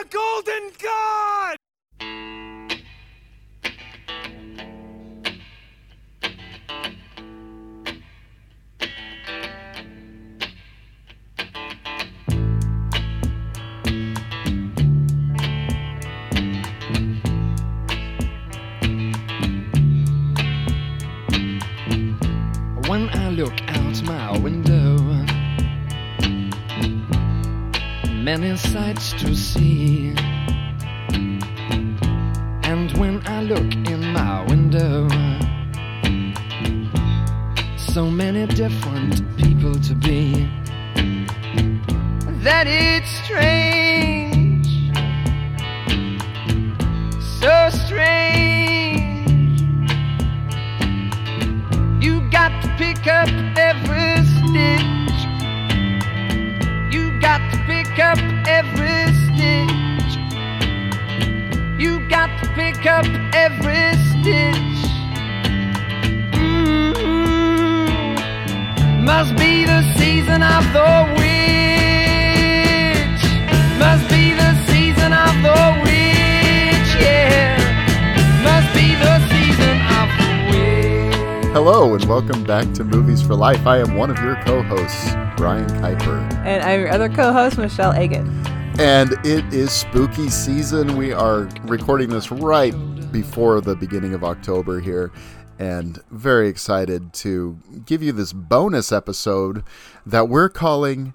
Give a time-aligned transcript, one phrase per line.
[0.00, 1.56] a golden god!
[22.88, 24.96] When I look out my window,
[28.22, 29.75] many sights to see.
[83.36, 83.66] To Life.
[83.66, 88.26] I am one of your co-hosts, Brian Keiper, And I'm your other co-host, Michele Eggen.
[88.78, 90.96] and it is spooky season.
[90.96, 92.72] We are recording this right
[93.12, 95.12] before the beginning of October here,
[95.58, 99.62] and very excited to give you this bonus episode
[100.06, 101.12] that we're calling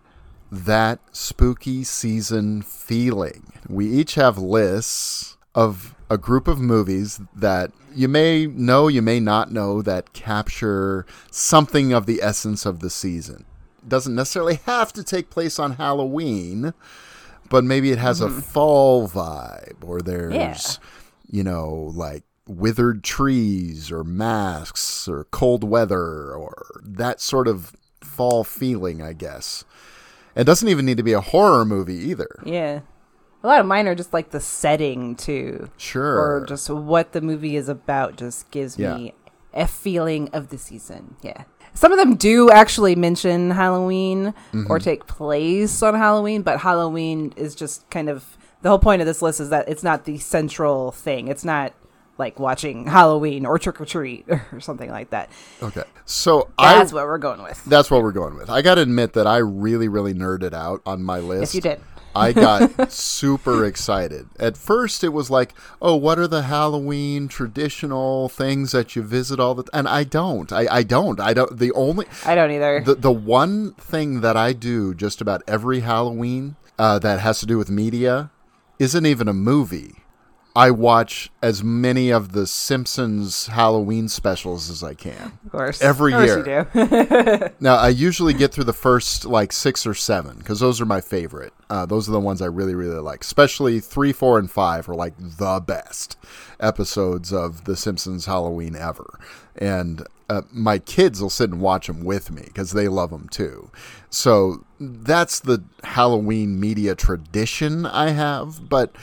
[0.52, 3.52] that spooky season feeling.
[3.68, 9.20] We each have lists of a group of movies that you may know, you may
[9.20, 13.46] not know, that capture something of the essence of the season.
[13.88, 16.74] Doesn't necessarily have to take place on Halloween,
[17.50, 18.40] but maybe it has a mm-hmm.
[18.40, 20.80] fall vibe, or there's,
[21.30, 28.44] you know, like withered trees, or masks, or cold weather, or that sort of fall
[28.44, 29.64] feeling, I guess.
[30.36, 32.42] It doesn't even need to be a horror movie either.
[32.46, 32.82] Yeah.
[33.44, 35.70] A lot of mine are just like the setting too.
[35.78, 36.20] Sure.
[36.42, 38.96] Or just what the movie is about just gives Yeah.
[38.96, 39.14] me
[39.54, 41.16] a feeling of the season.
[41.24, 41.44] Yeah.
[41.74, 44.72] Some of them do actually mention Halloween Mm-hmm.
[44.72, 49.08] or take place on Halloween, but Halloween is just kind of the whole point of
[49.08, 51.28] this list is that it's not the central thing.
[51.28, 51.74] It's not
[52.20, 55.30] like watching Halloween or Trick or Treat or something like that.
[55.64, 55.84] Okay.
[56.06, 57.64] So I That's what we're going with.
[57.66, 58.50] That's what we're going with.
[58.52, 61.42] I got to admit that I really, really nerded out on my list.
[61.42, 61.80] Yes, you did.
[62.16, 64.28] I got super excited.
[64.40, 69.40] At first, it was like, "Oh, what are the Halloween traditional things that you visit
[69.40, 69.80] all the?" time?
[69.80, 70.52] And I don't.
[70.52, 71.20] I, I don't.
[71.20, 71.58] I don't.
[71.58, 72.82] The only I don't either.
[72.82, 77.46] the the one thing that I do just about every Halloween uh, that has to
[77.46, 78.32] do with media
[78.80, 80.01] isn't even a movie.
[80.56, 85.38] I watch as many of the Simpsons Halloween specials as I can.
[85.46, 85.82] of course.
[85.82, 86.68] every Of course year.
[86.74, 87.48] you do.
[87.62, 91.00] Now, I usually get through the first like six or seven because those are my
[91.00, 91.54] favorite.
[91.70, 93.22] Uh, those are the ones I really, really like.
[93.24, 96.18] Especially three, four, and five are like the best
[96.60, 99.20] episodes of The Simpsons Halloween ever.
[99.56, 103.28] And uh, my kids will sit and watch them with me because they love them
[103.30, 103.70] too.
[104.10, 108.68] So that's the Halloween media tradition I have.
[108.70, 108.96] But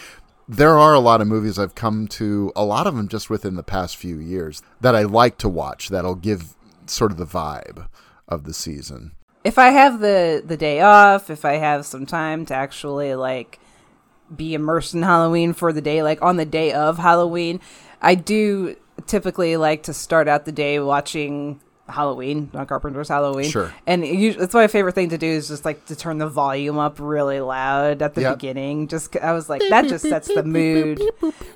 [0.49, 3.57] there are a lot of movies I've come to, a lot of them just within
[3.57, 6.55] the past few years, that I like to watch that'll give
[6.87, 7.87] sort of the vibe
[8.27, 9.13] of the season.
[9.45, 13.59] if I have the the day off, if I have some time to actually like
[14.35, 17.61] be immersed in Halloween for the day, like on the day of Halloween,
[18.03, 18.77] I do
[19.07, 23.51] typically like to start out the day watching Halloween, John Carpenter's Halloween.
[23.51, 23.73] Sure.
[23.87, 26.79] And it it's my favorite thing to do is just like to turn the volume
[26.79, 28.35] up really loud at the Yep.
[28.39, 28.89] beginning.
[28.89, 31.01] Just I was like that just sets the mood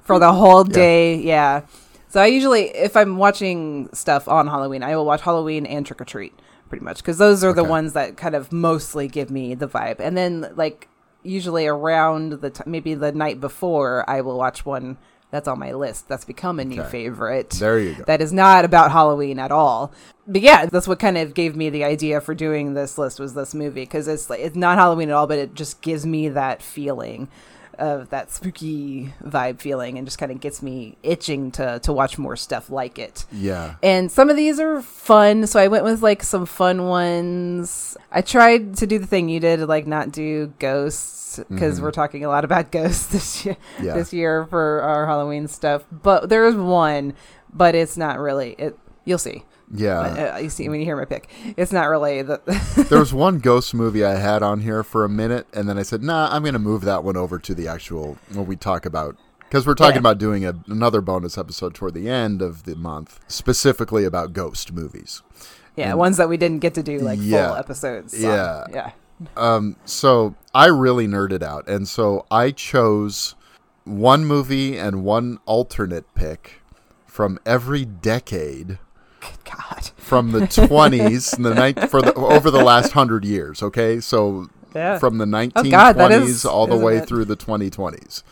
[0.02, 1.16] for the whole day.
[1.16, 1.62] Yeah.
[2.08, 5.98] So I usually, if I'm watching stuff on Halloween, I will watch Halloween and Trick
[6.00, 6.34] or Treat,
[6.68, 9.96] pretty much, because those are the ones that kind of mostly give me the vibe.
[9.98, 10.88] And then, like,
[11.22, 14.98] usually around the t- maybe the night before, I will watch one
[15.32, 16.90] that's on my list that's become a new Okay.
[16.90, 17.50] favorite.
[17.50, 18.04] There you go.
[18.04, 19.92] That is not about Halloween at all.
[20.28, 23.34] But yeah, that's what kind of gave me the idea for doing this list was
[23.34, 26.28] this movie because it's like it's not Halloween at all, but it just gives me
[26.28, 27.26] that feeling
[27.82, 32.16] of that spooky vibe feeling and just kind of gets me itching to to watch
[32.16, 33.26] more stuff like it.
[33.32, 33.74] Yeah.
[33.82, 37.96] And some of these are fun, so I went with like some fun ones.
[38.12, 42.24] I tried to do the thing you did, like not do ghosts because we're talking
[42.24, 43.56] a lot about ghosts this year.
[43.76, 43.84] Mm-hmm.
[43.86, 43.94] Yeah.
[43.94, 47.14] This year for our Halloween stuff, but there is one,
[47.52, 48.52] but it's not really.
[48.58, 49.44] It you'll see.
[49.74, 50.34] Yeah.
[50.34, 52.40] Uh, you see when you hear my pick, it's not really the.
[52.90, 55.82] there was one ghost movie I had on here for a minute, and then I
[55.82, 58.84] said, "Nah, I'm going to move that one over to the actual when we talk
[58.84, 60.00] about." Because we're talking Yeah.
[60.00, 64.72] about doing a, another bonus episode toward the end of the month, specifically about ghost
[64.72, 65.22] movies.
[65.76, 67.48] yeah, ones that we didn't get to do like Yeah.
[67.48, 68.14] full episodes.
[68.14, 68.20] on.
[68.22, 68.64] Yeah.
[68.72, 68.90] yeah.
[69.36, 73.34] Um, so I really nerded out, and so I chose
[73.84, 76.62] one movie and one alternate pick
[77.06, 78.78] from every decade
[79.44, 79.90] God.
[79.96, 84.00] from the 20s and the night for the over the last 100 years, okay?
[84.00, 84.98] So Yeah.
[84.98, 87.06] from the 1920s Oh, God, that is- all the way it?
[87.08, 88.22] through the 2020s.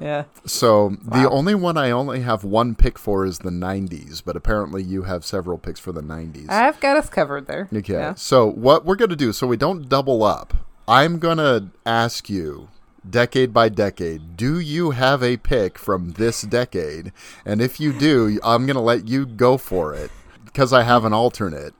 [0.00, 0.24] Yeah.
[0.46, 4.82] So the only one I only have one pick for is the 90s, but apparently
[4.82, 6.48] you have several picks for the 90s.
[6.48, 7.68] I've got us covered there.
[7.72, 7.92] Okay.
[7.92, 8.14] Yeah.
[8.14, 10.54] So what we're going to do so we don't double up.
[10.88, 12.68] I'm going to ask you
[13.08, 17.12] decade by decade, do you have a pick from this decade?
[17.44, 20.10] And if you do, I'm going to let you go for it
[20.52, 21.74] because I have an alternate.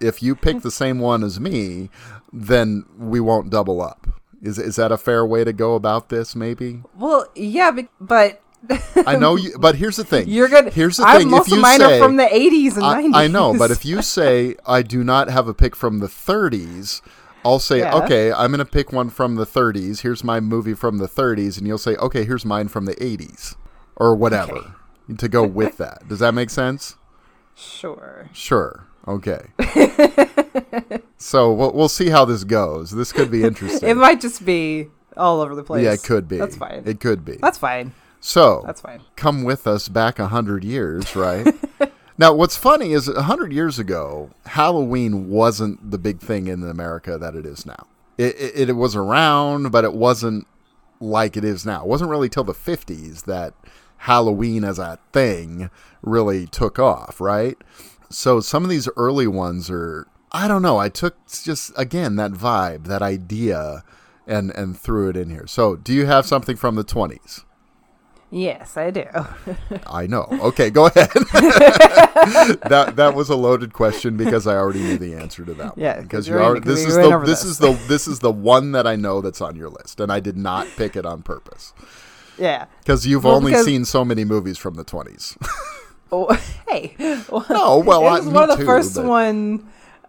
[0.00, 1.90] If you pick the same one as me,
[2.32, 4.06] then we won't double up.
[4.40, 6.82] Is is that a fair way to go about this maybe?
[6.96, 8.42] Well, yeah, but, but
[9.04, 10.28] I know you but here's the thing.
[10.28, 10.70] you're gonna.
[10.70, 12.84] Here's the I'm, thing most if you of mine say are from the 80s and
[12.84, 13.14] I, 90s.
[13.14, 17.00] I know, but if you say I do not have a pick from the 30s,
[17.44, 17.96] I'll say Yeah.
[17.96, 20.02] okay, I'm going to pick one from the 30s.
[20.02, 23.56] Here's my movie from the 30s, and you'll say okay, here's mine from the 80s,
[23.96, 24.76] or whatever,
[25.16, 26.06] to go with that.
[26.08, 26.96] Does that make sense?
[27.58, 28.28] Sure.
[28.32, 28.86] Sure.
[29.06, 29.40] Okay.
[31.16, 32.90] so we'll, we'll see how this goes.
[32.90, 33.88] This could be interesting.
[33.88, 35.84] It might just be all over the place.
[35.84, 36.38] yeah, it could be.
[36.38, 36.82] That's fine.
[36.86, 37.36] It could be.
[37.36, 37.92] That's fine.
[38.20, 39.00] so That's fine.
[39.16, 41.46] come with us back a hundred years, right?
[42.18, 47.18] now, what's funny is a hundred years ago, Halloween wasn't the big thing in America
[47.18, 47.86] that it is now.
[48.18, 50.46] It, it, it was around, but it wasn't
[51.00, 51.82] like it is now.
[51.82, 53.54] It wasn't really till the '50s that
[53.98, 55.70] Halloween as a thing
[56.02, 57.58] really took off, right?
[58.10, 60.78] So some of these early ones are, I don't know.
[60.78, 63.84] I took just again that vibe, that idea,
[64.26, 65.46] and and threw it in here.
[65.46, 67.44] So, do you have something from the 20s?
[68.30, 69.06] Yes, I do.
[69.86, 70.28] I know.
[70.30, 71.08] Okay, go ahead.
[72.68, 75.78] that that was a loaded question because I already knew the answer to that.
[75.78, 76.66] Yeah, because you already-.
[76.66, 77.44] This is the this this.
[77.44, 80.20] is the this is the one that I know that's on your list, and I
[80.20, 81.72] did not pick it on purpose
[82.38, 82.66] yeah.
[82.80, 85.36] because you've Well, only because- seen so many movies from the twenties.
[86.10, 86.32] Oh,
[86.68, 86.94] hey.
[86.98, 89.68] No, well, it was one of the too, first but- one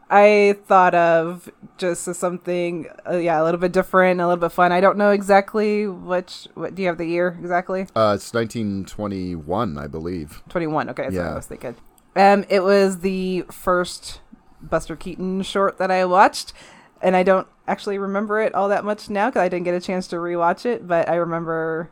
[0.10, 4.54] I thought of just as something, uh, yeah, a little bit different, a little bit
[4.54, 4.72] fun.
[4.72, 6.48] I don't know exactly which.
[6.54, 7.82] What do you have the year exactly?
[7.98, 10.42] uh, it's 1921, I believe.
[10.50, 10.90] Twenty one.
[10.90, 11.32] Okay, that's what Yeah.
[11.32, 11.76] I was thinking.
[12.16, 14.22] Um, it was the first
[14.62, 16.54] Buster Keaton short that I watched,
[17.02, 19.82] and I don't actually remember it all that much now because I didn't get a
[19.82, 20.88] chance to rewatch it.
[20.88, 21.92] But I remember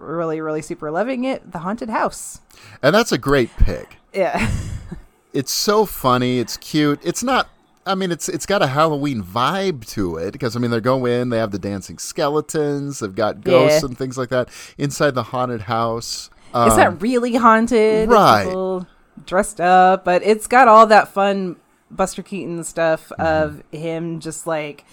[0.00, 1.52] really, really super loving it.
[1.52, 2.40] The Haunted House.
[2.82, 3.96] And that's a great pick.
[4.14, 4.50] Yeah.
[5.32, 6.40] It's so funny.
[6.40, 6.98] It's cute.
[7.04, 7.48] It's not.
[7.86, 11.06] I mean, it's it's got a Halloween vibe to it because I mean they go
[11.06, 13.86] in, they have the dancing skeletons, they've got ghosts Yeah.
[13.86, 16.30] and things like that inside the haunted house.
[16.48, 18.08] it's Um, not really haunted.
[18.08, 18.42] Right.
[18.46, 18.88] people
[19.24, 21.54] dressed up, but it's got all that fun
[21.92, 23.22] Buster Keaton stuff Mm-hmm.
[23.22, 24.84] of him just like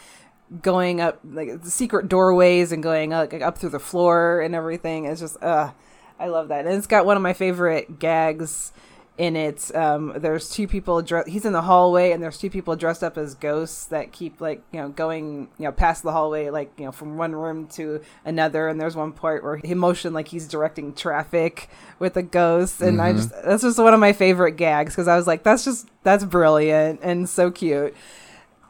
[0.62, 5.06] going up like the secret doorways and going like, up through the floor and everything.
[5.06, 5.72] It's just uh
[6.20, 6.66] I love that.
[6.66, 8.72] And it's got one of my favorite gags
[9.18, 9.74] in it.
[9.76, 11.02] Um, there's two people.
[11.02, 14.40] Dre- he's in the hallway, and there's two people dressed up as ghosts that keep
[14.40, 17.68] like you know going you know past the hallway, like you know from one room
[17.70, 18.68] to another.
[18.68, 21.70] And there's one part where he motioned like he's directing traffic
[22.00, 25.16] with a ghost, and I just that's just one of my favorite gags because I
[25.16, 27.96] was like, that's just that's brilliant and so cute.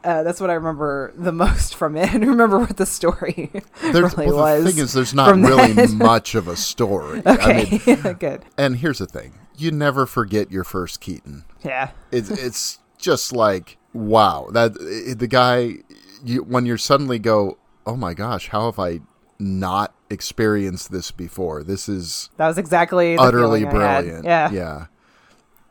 [0.04, 3.50] Uh, that's what I remember the most from it, and remember what the story
[3.82, 4.74] There's, really well, the was.
[4.74, 5.90] thing is, there's not really that.
[5.94, 7.22] much of a story.
[7.26, 8.44] I okay, mean, good.
[8.56, 11.44] and here's the thing: you never forget your first Keaton.
[11.64, 15.74] Yeah, It's it's just like wow that the guy.
[16.24, 18.98] You, when you suddenly go, oh my gosh, how have I
[19.38, 21.62] not experienced this before?
[21.62, 24.24] This is that was exactly the utterly I brilliant.
[24.24, 24.86] Yeah, yeah.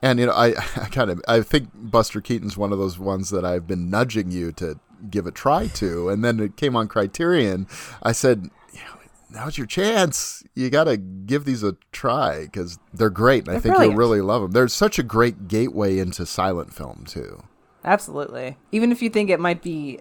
[0.01, 3.29] And you know, I, I kind of I think Buster Keaton's one of those ones
[3.31, 6.87] that I've been nudging you to give a try to, and then it came on
[6.87, 7.67] Criterion.
[8.03, 8.95] I said, you know,
[9.29, 10.43] now's your chance.
[10.55, 13.91] You got to give these a try because they're great, and I They're think brilliant.
[13.93, 14.51] you'll really love them.
[14.51, 17.43] They're such a great gateway into silent film too.
[17.85, 18.57] Absolutely.
[18.71, 19.99] Even if you think it might be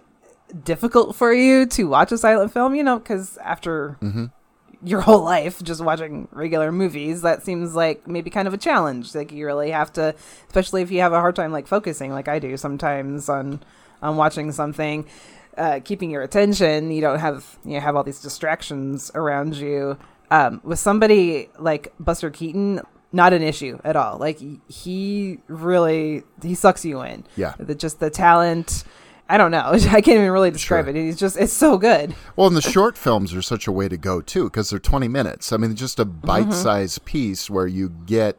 [0.65, 4.27] difficult for you to watch a silent film, you know, because after Mm-hmm.
[4.85, 9.15] Your whole life just watching regular movies, that seems like maybe kind of a challenge.
[9.15, 10.15] Like you really have to,
[10.47, 13.63] especially if you have a hard time like focusing, like I do sometimes on
[14.03, 15.07] on watching something,
[15.57, 16.91] uh, keeping your attention.
[16.91, 19.99] You don't have you know, have all these distractions around you.
[20.31, 22.81] Um, with somebody like Buster Keaton,
[23.13, 24.19] not an issue at all.
[24.19, 27.25] Like he really he sucks you in.
[27.37, 27.55] Yeah.
[27.59, 28.85] the, just the talent.
[29.29, 29.65] I don't know.
[29.73, 30.95] I can't even really describe Sure.
[30.95, 30.99] it.
[31.01, 32.15] He's just it's so good.
[32.37, 35.09] Well, and the short films are such a way to go too, because they're 20
[35.09, 35.53] minutes.
[35.53, 38.37] I mean, just a bite-sized piece where you get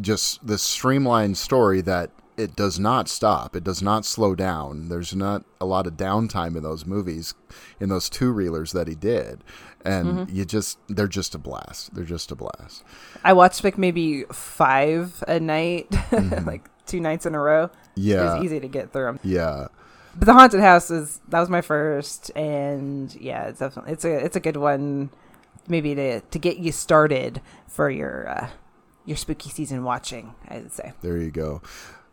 [0.00, 3.54] just this streamlined story that it does not stop.
[3.54, 4.88] It does not slow down.
[4.88, 7.34] There's not a lot of downtime in those movies,
[7.78, 9.44] in those two reelers that he did,
[9.84, 11.94] and you just they're just a blast.
[11.94, 12.84] They're just a blast.
[13.22, 15.88] I watched like maybe five a night,
[16.46, 17.66] like two nights in a row.
[17.68, 17.78] Mm-hmm.
[17.96, 18.36] Yeah.
[18.36, 19.20] it's easy to get through 'em.
[19.22, 19.66] Yeah.
[20.14, 24.24] But the haunted house is that was my first, and yeah, it's definitely it's a
[24.24, 25.10] it's a good one,
[25.68, 28.48] maybe to to get you started for your uh,
[29.04, 30.34] your spooky season watching.
[30.48, 30.92] I would say.
[31.00, 31.62] There you go.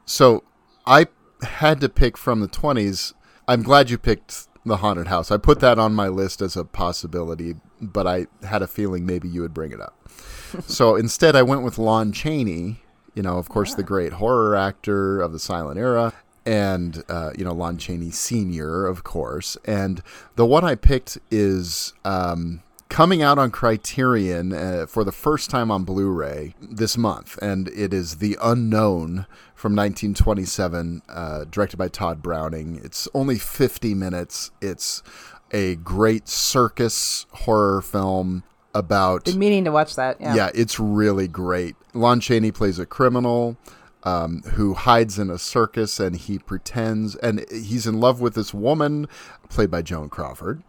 [0.05, 0.43] So
[0.85, 1.07] I
[1.41, 3.13] had to pick from the 20s.
[3.47, 5.31] I'm glad you picked The Haunted House.
[5.31, 9.29] I put that on my list as a possibility, but I had a feeling maybe
[9.29, 10.09] you would bring it up.
[10.65, 12.81] so instead, I went with Lon Chaney,
[13.13, 16.13] you know, of course, the great horror actor of the silent era.
[16.45, 19.57] And, uh, you know, Lon Chaney Sr., of course.
[19.65, 20.01] And
[20.35, 25.69] the one I picked is um, coming out on Criterion uh, for the first time
[25.71, 27.37] on Blu ray this month.
[27.41, 32.81] And it is The Unknown from 1927, uh, directed by Tod Browning.
[32.83, 34.51] It's only 50 minutes.
[34.61, 35.03] It's
[35.51, 38.43] a great circus horror film
[38.73, 39.25] about.
[39.25, 40.19] Been meaning to watch that.
[40.19, 40.35] Yeah.
[40.35, 41.75] Yeah, it's really great.
[41.93, 43.57] Lon Chaney plays a criminal
[44.03, 48.53] um, who hides in a circus and he pretends, and he's in love with this
[48.53, 49.07] woman,
[49.49, 50.63] played by Joan Crawford,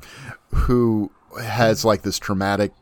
[0.52, 1.10] who
[1.40, 2.72] has like this traumatic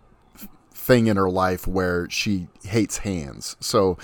[0.73, 3.57] thing in her life where she hates hands.
[3.61, 3.99] So,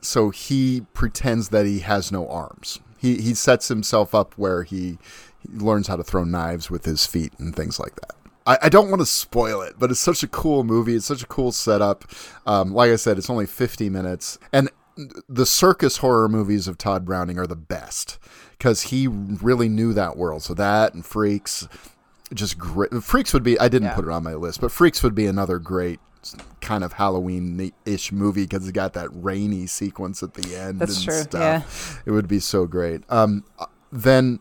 [0.00, 2.78] so he pretends that he has no arms.
[2.98, 4.98] He he sets himself up where he,
[5.40, 8.14] he learns how to throw knives with his feet and things like that.
[8.46, 10.96] I, I don't want to spoil it, but it's such a cool movie.
[10.96, 12.04] It's such a cool setup.
[12.46, 14.38] Um, like I said, it's only 50 minutes.
[14.52, 14.70] And
[15.28, 18.18] the circus horror movies of Tod Browning are the best
[18.52, 20.42] because he really knew that world.
[20.42, 21.68] So that and Freaks,
[22.34, 22.92] just great.
[23.02, 23.94] Freaks would be, I didn't Yeah.
[23.94, 26.00] put it on my list, but Freaks would be another great
[26.60, 30.80] kind of Halloween ish movie because it's got that rainy sequence at the end.
[30.80, 31.40] That's and true, Stuff.
[31.40, 32.02] yeah.
[32.04, 33.02] It would be so great.
[33.08, 34.40] Um, uh, then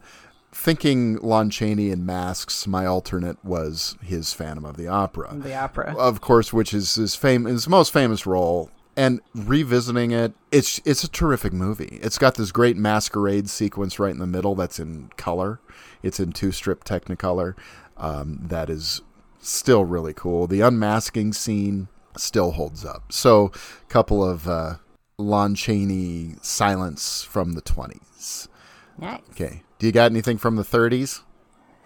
[0.51, 5.95] thinking Lon Chaney in Masks, my alternate was his Phantom of the Opera The opera.
[5.95, 8.71] of course, which is his fame, his most famous role.
[8.97, 11.99] And revisiting it, it's it's a terrific movie.
[12.01, 15.59] It's got this great masquerade sequence right in the middle that's in color.
[16.01, 17.53] It's in two strip Technicolor.
[17.95, 19.01] Um, that is
[19.39, 20.47] still really cool.
[20.47, 23.11] The unmasking scene still holds up.
[23.11, 23.51] So,
[23.83, 24.77] a couple of uh,
[25.19, 28.49] Lon Chaney silence from the twenties.
[28.97, 29.21] Nice.
[29.29, 31.21] Okay, do you got anything from the thirties?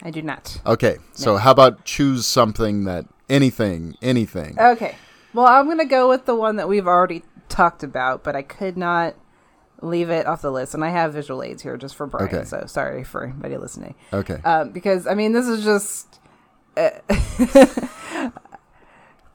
[0.01, 0.61] I do not.
[0.65, 4.57] Okay, so how about choose something that anything, anything.
[4.57, 4.95] Okay.
[5.33, 8.41] Well, I'm going to go with the one that we've already talked about, but I
[8.41, 9.15] could not
[9.81, 10.73] leave it off the list.
[10.73, 12.27] And I have visual aids here just for Brian.
[12.27, 12.43] Okay.
[12.43, 13.95] So sorry for anybody listening.
[14.13, 14.39] Okay.
[14.43, 16.19] Um, because, I mean, this is just
[16.77, 16.91] uh,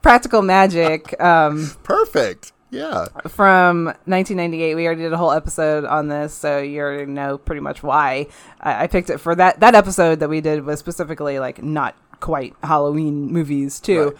[0.01, 1.19] practical magic.
[1.21, 2.53] Um, Perfect.
[2.69, 3.05] Yeah.
[3.29, 4.75] from 1998.
[4.75, 8.27] We already did a whole episode on this, so you already know pretty much why
[8.59, 9.61] I, I picked it for that.
[9.61, 14.03] That episode that we did was specifically like not quite Halloween movies too.
[14.09, 14.17] Right.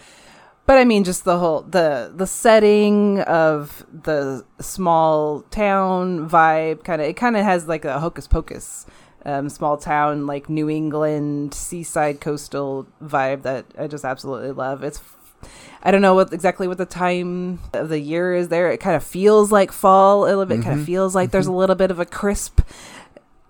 [0.68, 7.00] But I mean, just the whole the the setting of the small town vibe, kind
[7.00, 8.84] of it kind of has like a hocus pocus,
[9.24, 14.84] um, small town like New England seaside coastal vibe that I just absolutely love.
[14.84, 15.00] It's
[15.82, 18.70] I don't know what exactly what the time of the year is there.
[18.70, 20.60] It kind of feels like fall a little bit.
[20.60, 22.60] Kind of feels like there's a little bit of a crisp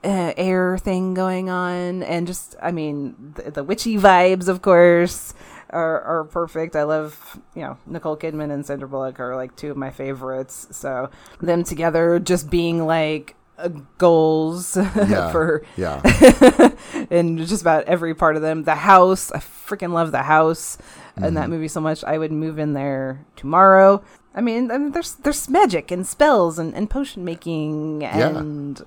[0.05, 5.35] uh, air thing going on, and just I mean the, the witchy vibes, of course,
[5.71, 6.77] are are perfect.
[6.77, 10.69] I love you know Nicole Kidman and Sandra Bullock are like two of my favorites.
[10.71, 11.11] So
[11.41, 15.31] them together, just being like uh, goals Yeah.
[15.33, 16.01] for Yeah.
[17.11, 18.65] and just about every part of them.
[18.65, 20.79] The house, I freaking love the house
[21.17, 21.35] in Mm-hmm.
[21.35, 22.05] that movie so much.
[22.05, 24.03] I would move in there tomorrow.
[24.35, 28.81] I mean, I mean there's there's magic and spells and, and potion making and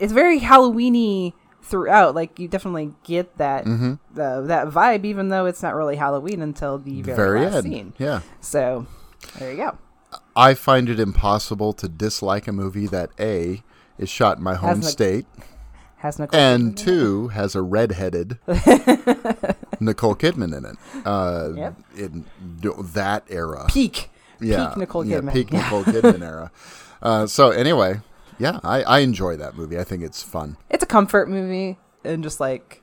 [0.00, 1.32] it's very Halloweeny
[1.66, 2.14] throughout.
[2.14, 3.94] Like you definitely get that Mm-hmm.
[4.14, 7.64] the, that vibe, even though it's not really Halloween until the very, Very last end.
[7.64, 7.92] scene.
[7.98, 8.20] Yeah.
[8.40, 8.86] So
[9.38, 9.78] there you go.
[10.34, 13.62] I find it impossible to dislike a movie that A
[13.98, 15.26] is shot in my home Nic- state
[15.96, 16.76] Has Nicole and Kidman.
[16.76, 18.38] two has a redheaded
[19.80, 20.76] Nicole Kidman in it.
[21.06, 21.74] Uh, Yep.
[21.96, 22.24] In
[22.94, 23.66] that era.
[23.68, 24.68] peak yeah.
[24.68, 25.32] peak Nicole yeah, Kidman.
[25.32, 26.50] peak Nicole Kidman era.
[27.02, 28.00] Uh, so anyway,
[28.38, 29.78] yeah, I, I enjoy that movie.
[29.78, 30.56] I think it's fun.
[30.70, 32.82] it's a comfort movie and just like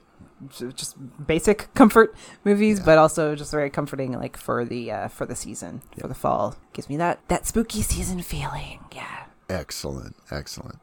[0.76, 0.96] just
[1.26, 5.82] basic comfort movies, but also just very comforting, like for the uh, for the season,
[6.00, 6.56] for the fall.
[6.74, 8.80] Gives me that that spooky season feeling.
[8.94, 9.26] Yeah.
[9.50, 10.80] Excellent, excellent.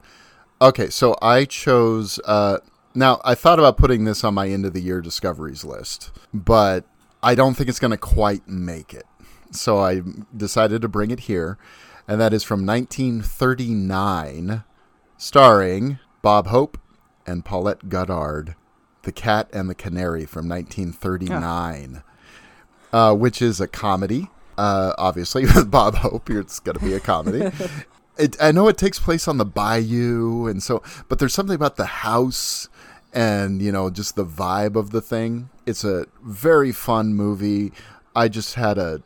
[0.61, 2.21] Okay, so I chose.
[2.25, 2.59] Uh,
[2.95, 6.85] now I thought about putting this on my end of the year discoveries list, but
[7.23, 9.07] I don't think it's going to quite make it.
[9.53, 10.03] So I
[10.37, 11.59] decided to bring it here,
[12.07, 14.65] and that is from 1939,
[15.17, 16.79] starring Bob Hope
[17.27, 18.55] and Paulette Goddard,
[19.03, 22.03] The Cat and the Canary from 1939,
[22.93, 24.29] uh, which is a comedy.
[24.59, 27.51] Uh, obviously, with Bob Hope, it's going to be a comedy.
[28.19, 31.77] it, I know it takes place on the bayou, and so, but there's something about
[31.77, 32.69] the house
[33.13, 35.51] and you know just the vibe of the thing.
[35.67, 37.73] It's a very fun movie.
[38.15, 39.03] I just had a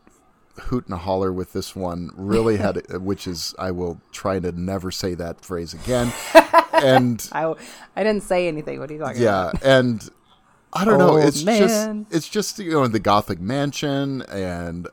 [0.63, 2.11] hoot and a holler with this one.
[2.15, 6.13] Really had, which is I will try to never say that phrase again.
[6.73, 7.55] and I
[7.97, 8.79] I didn't say anything.
[8.81, 9.63] What are you talking yeah, about?
[9.65, 10.09] and
[10.73, 11.17] I don't know.
[11.17, 12.07] It's man.
[12.09, 14.89] just it's just you know the Gothic mansion and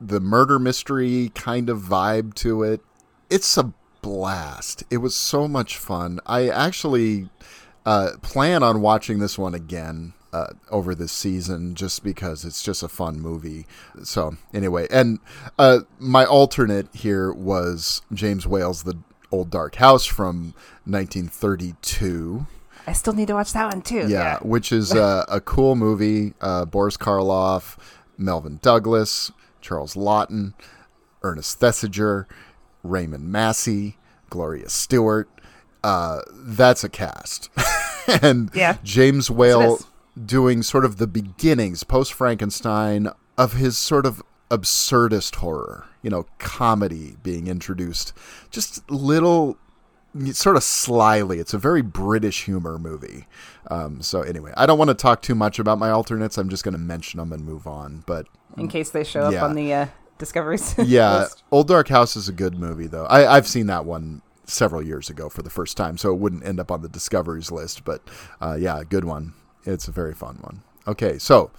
[0.00, 2.80] the murder mystery kind of vibe to it.
[3.28, 4.84] It's a blast.
[4.90, 6.20] It was so much fun.
[6.26, 7.28] I actually
[7.84, 12.82] uh, plan on watching this one again uh, over this season just because it's just
[12.82, 13.66] a fun movie.
[14.04, 15.18] So anyway, and
[15.58, 18.96] uh, my alternate here was James Whale's The
[19.32, 22.46] Old Dark House from 1932.
[22.86, 24.06] I still need to watch that one too.
[24.08, 26.34] Yeah, which is uh, a cool movie.
[26.40, 27.76] Uh, Boris Karloff,
[28.18, 30.54] Melvyn Douglas, Charles Laughton,
[31.22, 32.26] Ernest Thesiger,
[32.82, 33.98] Raymond Massey,
[34.30, 35.28] Gloria Stuart.
[35.82, 37.48] Uh, that's a cast.
[38.22, 38.76] and Yeah.
[38.82, 39.78] James Whale.
[40.22, 46.26] Doing sort of the beginnings, post Frankenstein, of his sort of absurdist horror, you know,
[46.38, 48.12] comedy being introduced.
[48.50, 49.56] Just little
[50.32, 51.38] sort of slyly.
[51.38, 53.26] It's a very British humor movie.
[53.70, 56.36] Um, so anyway, I don't want to talk too much about my alternates.
[56.36, 58.02] I'm just going to mention them and move on.
[58.06, 58.26] But
[58.56, 59.86] In case they show up on the uh,
[60.18, 60.74] discoveries.
[60.78, 61.42] yeah, list.
[61.50, 63.06] Old Dark House is a good movie though.
[63.06, 66.44] I, I've seen that one several years ago for the first time, so it wouldn't
[66.44, 67.84] end up on the discoveries list.
[67.84, 68.02] But
[68.40, 69.34] uh, yeah, good one.
[69.64, 70.62] It's a very fun one.
[70.86, 71.50] Okay, so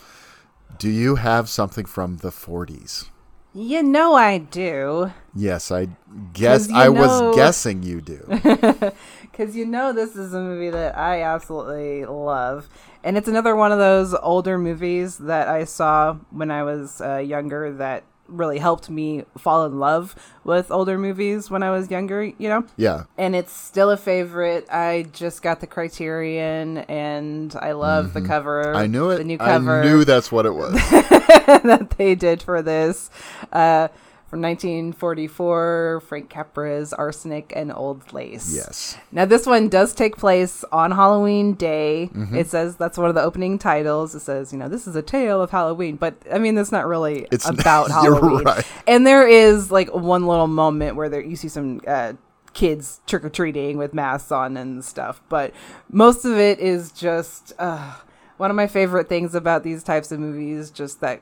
[0.77, 3.07] do you have something from the 40s?
[3.53, 5.11] You know I do.
[5.35, 5.89] Yes, I
[6.33, 8.25] guess I know- was guessing you do.
[9.31, 12.67] Because you know this is a movie that I absolutely love.
[13.03, 17.17] And it's another one of those older movies that I saw when I was uh,
[17.17, 22.23] younger that really helped me fall in love with older movies when I was younger,
[22.23, 22.65] you know?
[22.77, 23.03] Yeah.
[23.17, 24.67] And it's still a favorite.
[24.71, 28.63] I just got the Criterion and I love the cover.
[28.65, 28.77] Mm-hmm.
[28.77, 29.17] I knew it.
[29.17, 30.73] The new cover I knew that's what it was.
[30.91, 33.09] that they did for this.
[33.51, 33.89] Uh,
[34.31, 38.55] from 1944, Frank Capra's Arsenic and Old Lace.
[38.55, 38.97] yes.
[39.11, 42.09] Now, this one does take place on Halloween Day.
[42.13, 42.37] Mm-hmm.
[42.37, 44.15] It says that's one of the opening titles.
[44.15, 46.87] It says, you know, this is a tale of Halloween, but I mean, that's not
[46.87, 48.45] really It's- about you're Halloween.
[48.45, 48.65] right.
[48.87, 52.13] And there is like one little moment where there you see some uh,
[52.53, 55.53] kids trick or treating with masks on and stuff, but
[55.91, 57.95] most of it is just uh,
[58.37, 60.71] one of my favorite things about these types of movies.
[60.71, 61.21] Just that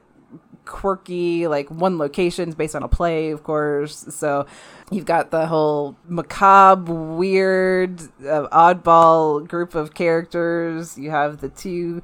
[0.69, 4.45] quirky like one location's based on a play of course so
[4.91, 12.01] you've got the whole macabre weird uh, oddball group of characters you have the two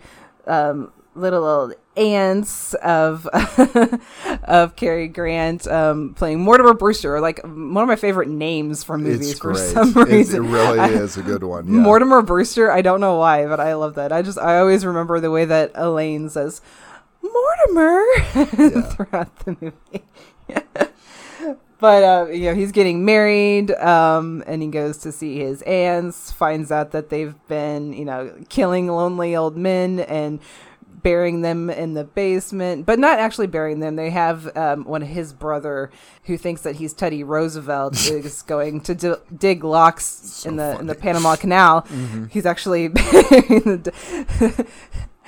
[0.48, 3.26] um, little old aunts of
[4.44, 9.32] of Cary Grant um, playing Mortimer Brewster like one of my favorite names for movies
[9.32, 9.70] It's for great.
[9.70, 11.66] some It's- reason it really is a good one.
[11.68, 11.80] Yeah.
[11.80, 12.70] Mortimer Brewster.
[12.72, 14.12] I don't know why, but I love that.
[14.12, 16.62] I just I always remember the way that Elaine says
[17.34, 18.04] Mortimer
[18.92, 20.04] throughout the movie.
[21.80, 26.32] but uh, you know, he's getting married, um, and he goes to see his aunts.
[26.32, 30.40] Finds out that they've been, you know, killing lonely old men and
[31.06, 33.96] burying them in the basement, but not actually burying them.
[33.96, 35.92] They have um, one of his brother
[36.24, 40.88] who thinks that he's Teddy Roosevelt is going to d- dig locks in the in
[40.88, 40.96] the.
[40.96, 41.86] Panama Canal.
[42.32, 42.88] He's actually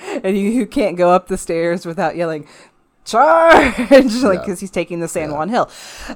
[0.00, 2.46] and you, who can't go up the stairs without yelling
[3.04, 4.30] charge like Yeah.
[4.32, 5.36] because he's taking the San Yeah.
[5.36, 5.70] Juan Hill.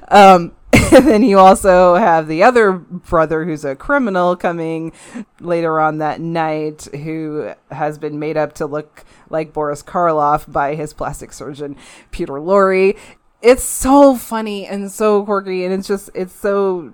[0.09, 0.53] Um,
[0.91, 4.91] and then you also have the other brother who's a criminal coming
[5.39, 10.75] later on that night who has been made up to look like Boris Karloff by
[10.75, 11.75] his plastic surgeon
[12.11, 12.97] Peter Lorre.
[13.41, 16.93] It's so funny and so quirky and it's just it's so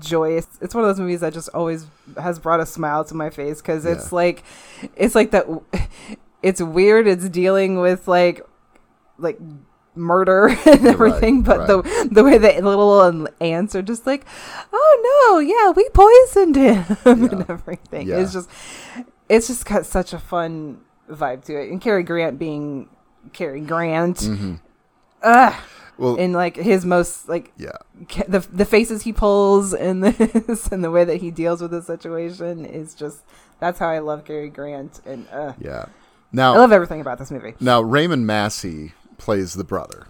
[0.00, 0.46] joyous.
[0.60, 1.86] It's one of those movies that just always
[2.20, 4.16] has brought a smile to my face because it's Yeah.
[4.16, 4.42] like
[4.96, 5.46] it's like that
[6.42, 8.40] it's weird it's dealing with like
[9.18, 9.38] like
[9.96, 11.66] murder and everything but right.
[11.68, 14.24] the the way the little aunts are just like
[14.72, 18.18] oh no yeah we poisoned him and everything Yeah.
[18.18, 18.50] it's just
[19.28, 22.88] it's just got such a fun vibe to it, and Cary Grant being
[23.32, 24.54] Cary Grant, Mm-hmm.
[25.22, 25.54] ugh,
[25.98, 27.76] Well, in like his most like yeah.
[28.08, 31.70] ca- the the faces he pulls in this and the way that he deals with
[31.70, 33.18] the situation is just
[33.60, 35.86] that's how I love Gary Grant, and uh, Yeah.
[36.32, 37.54] Now I love everything about this movie.
[37.60, 40.08] now Raymond Massey plays the brother,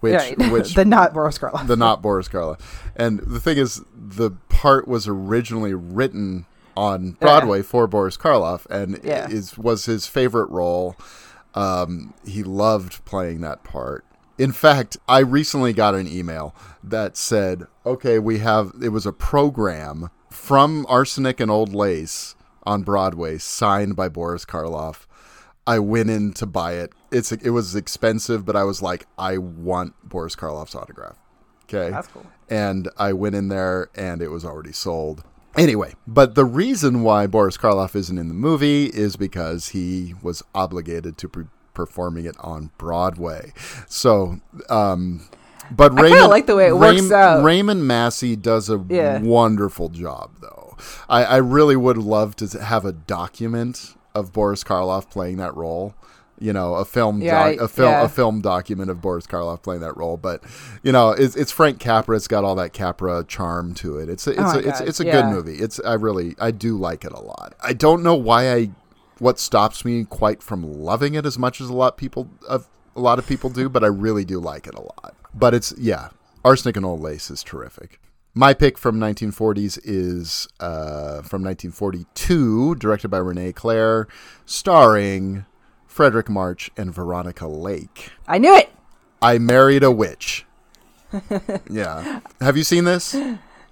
[0.00, 1.66] which right, which the not Boris Karloff.
[1.68, 2.58] the not Boris Karloff.
[2.96, 8.98] And the thing is, the part was originally written on Broadway for Boris Karloff, and
[9.04, 9.28] Yeah.
[9.30, 10.96] is was his favorite role.
[11.54, 14.04] Um, he loved playing that part.
[14.40, 19.12] In fact, I recently got an email that said, "Okay, we have it was a
[19.12, 25.06] program from Arsenic and Old Lace on Broadway, signed by Boris Karloff."
[25.66, 26.94] I went in to buy it.
[27.10, 31.18] It's it was expensive, but I was like, I want Boris Karloff's autograph.
[31.64, 32.24] Okay, That's cool.
[32.48, 35.22] And I went in there, and it was already sold.
[35.54, 40.42] Anyway, but the reason why Boris Karloff isn't in the movie is because he was
[40.54, 41.44] obligated to be
[41.74, 43.52] performing it on Broadway.
[43.88, 45.28] So, um,
[45.70, 47.44] but kinda Raymond, like the way it works out.
[47.44, 49.20] Raymond Massey does a Yeah.
[49.20, 50.76] wonderful job, though.
[51.08, 55.94] I, I really would love to have a document of Boris Karloff playing that role.
[56.42, 58.02] You know, a film, Yeah, doc, a film, yeah.
[58.02, 60.16] a film document of Boris Karloff playing that role.
[60.16, 60.42] But
[60.82, 62.16] you know, it's, it's Frank Capra.
[62.16, 64.08] It's got all that Capra charm to it.
[64.08, 65.20] It's a, it's Oh a, it's it's a yeah.
[65.20, 65.56] good movie.
[65.56, 67.54] It's I really I do like it a lot.
[67.62, 68.70] I don't know why I
[69.20, 73.00] what stops me quite from loving it as much as a lot people of a
[73.00, 75.14] lot of people do, but I really do like it a lot.
[75.32, 76.08] But it's yeah,
[76.44, 78.00] Arsenic and Old Lace is terrific.
[78.32, 84.06] My pick from 1940s is uh, from 1942, directed by René Clair,
[84.46, 85.46] starring
[85.88, 88.10] Fredric March and Veronica Lake.
[88.28, 88.70] I knew it.
[89.20, 90.46] I married a witch.
[91.68, 93.16] yeah, have you seen this?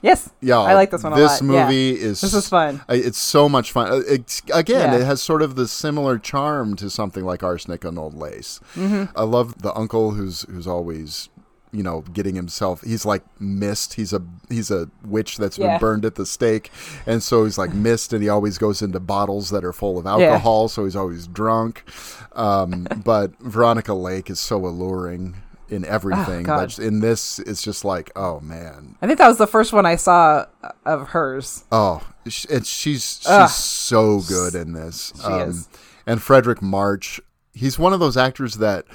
[0.00, 0.30] Yes.
[0.40, 1.52] Yeah, I like this one a This lot.
[1.52, 1.64] Yeah.
[1.66, 2.80] movie is This is fun.
[2.88, 3.90] It's so much fun.
[3.92, 5.00] Uh, It's, again, Yeah.
[5.00, 8.60] it has sort of the similar charm to something like Arsenic and Old Lace.
[8.76, 9.16] Mm-hmm.
[9.18, 11.28] I love the uncle who's who's always
[11.70, 16.02] you know getting himself he's like mist he's a he's a witch that's been burned
[16.06, 16.70] at the stake
[17.04, 20.06] and so he's like mist and he always goes into bottles that are full of
[20.06, 21.84] alcohol so he's always drunk
[22.32, 25.36] um, but veronica lake is so alluring
[25.70, 29.38] in everything Oh, but in this it's just like oh man I think that was
[29.38, 30.46] the first one I saw
[30.84, 31.64] of hers.
[31.70, 33.48] Oh, and she's she's Ugh.
[33.48, 35.12] so good in this.
[35.24, 35.68] Um, is.
[36.06, 37.20] And Fredric March,
[37.54, 38.86] he's one of those actors that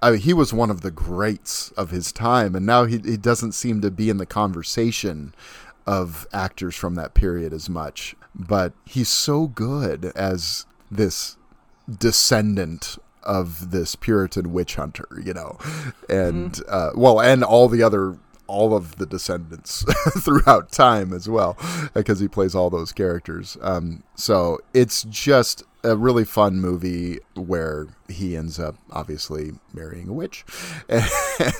[0.00, 3.16] I mean, he was one of the greats of his time, and now he he
[3.16, 5.34] doesn't seem to be in the conversation
[5.86, 8.14] of actors from that period as much.
[8.34, 11.36] But he's so good as this
[11.98, 15.58] descendant of this Puritan witch hunter, you know,
[16.08, 19.84] and uh, well, and all the other all of the descendants
[20.20, 21.56] throughout time as well,
[21.94, 23.56] because he plays all those characters.
[23.62, 30.12] Um, so it's just a really fun movie where he ends up obviously marrying a
[30.12, 30.44] witch,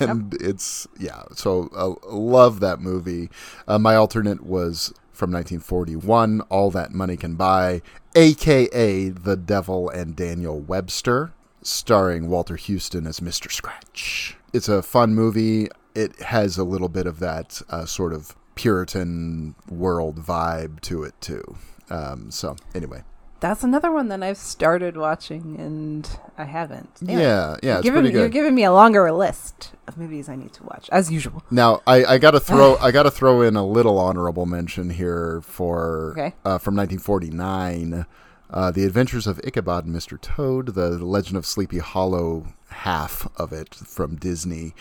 [0.00, 1.22] and it's yeah.
[1.34, 3.30] So uh, love that movie.
[3.66, 7.82] Uh, my alternate was from 1941, All That Money Can Buy,
[8.14, 13.50] aka The Devil and Daniel Webster, starring Walter Huston as Mr.
[13.50, 14.36] Scratch.
[14.52, 15.68] It's a fun movie.
[15.94, 21.14] It has a little bit of that uh, sort of Puritan world vibe to it
[21.20, 21.42] too.
[21.90, 23.02] Um, so anyway,
[23.40, 26.90] That's another one that I've started watching and I haven't.
[27.02, 27.10] It.
[27.10, 30.62] yeah, yeah, it's pretty You're giving me a longer list of movies I need to
[30.64, 31.42] watch, as usual.
[31.50, 36.12] Now I, I gotta throw I gotta throw in a little honorable mention here for
[36.12, 36.34] Okay.
[36.44, 38.06] uh, from 1949,
[38.52, 40.20] uh, The Adventures of Ichabod and Mr.
[40.20, 44.74] Toad, the Legend of Sleepy Hollow half of it from Disney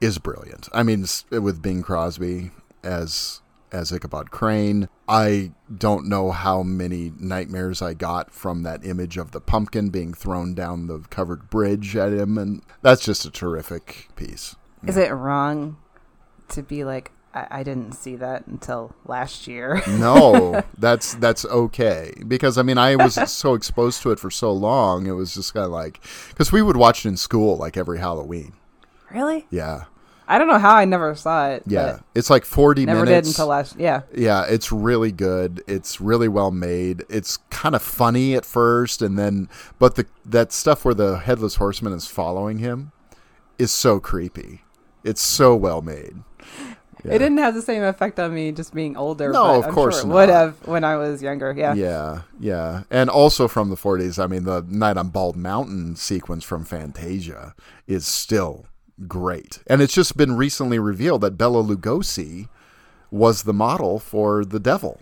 [0.00, 0.68] is brilliant.
[0.72, 2.50] I mean, with Bing Crosby
[2.82, 9.18] as as Ichabod Crane, I don't know how many nightmares I got from that image
[9.18, 13.30] of the pumpkin being thrown down the covered bridge at him, and that's just a
[13.30, 14.56] terrific piece.
[14.86, 15.76] Is it wrong
[16.48, 19.82] to be like, I, I didn't see that until last year?
[19.88, 24.52] No, that's that's okay because I mean I was so exposed to it for so
[24.52, 25.06] long.
[25.06, 27.98] It was just kind of like because we would watch it in school like every
[27.98, 28.52] Halloween.
[29.12, 29.46] really?
[29.50, 29.84] Yeah,
[30.26, 31.62] I don't know how I never saw it.
[31.66, 32.00] yeah.
[32.14, 33.28] It's like forty Never minutes.
[33.28, 33.76] did until last.
[33.78, 34.02] Yeah.
[34.14, 35.62] yeah, it's really good.
[35.66, 37.04] It's really well made.
[37.08, 41.56] It's kind of funny at first, and then but the that stuff where the headless
[41.56, 42.92] horseman is following him
[43.58, 44.62] is so creepy.
[45.04, 46.22] It's so well made.
[47.04, 47.12] Yeah.
[47.14, 49.32] It didn't have the same effect on me just being older.
[49.32, 51.54] No, of I'm course sure it would have when I was younger.
[51.56, 51.74] Yeah.
[51.74, 52.82] Yeah, yeah.
[52.90, 57.54] And also from the 40s, I mean, the Night on Bald Mountain sequence from Fantasia
[57.86, 58.66] is still
[59.06, 59.60] great.
[59.66, 62.48] And it's just been recently revealed that Bela Lugosi
[63.10, 65.00] was the model for the devil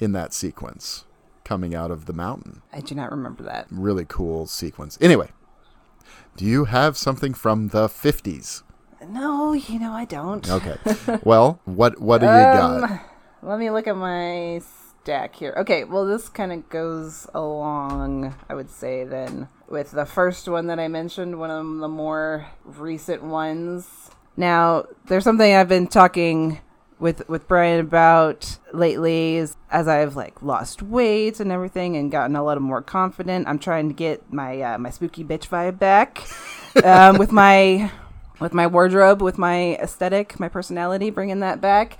[0.00, 1.04] in that sequence.
[1.46, 2.60] coming out of the mountain.
[2.72, 3.68] I do not remember that.
[3.70, 4.98] Really cool sequence.
[5.00, 5.28] Anyway,
[6.36, 8.64] do you have something from the 50s?
[9.08, 10.48] No, you know I don't.
[10.48, 10.76] Okay.
[11.24, 12.90] well, what what do you got?
[12.90, 13.00] Um,
[13.42, 14.60] let me look at my
[15.06, 15.54] stack here.
[15.58, 20.66] Okay, well, this kind of goes along, I would say, then with the first one
[20.66, 24.10] that I mentioned, one of the more recent ones.
[24.36, 26.60] Now, there's something I've been talking
[26.98, 32.34] with with Brian about lately is as I've like lost weight and everything and gotten
[32.36, 33.46] a little more confident.
[33.46, 36.26] I'm trying to get my uh, my spooky bitch vibe back
[36.84, 37.90] um, with my
[38.40, 41.98] with my wardrobe, with my aesthetic, my personality, bringing that back.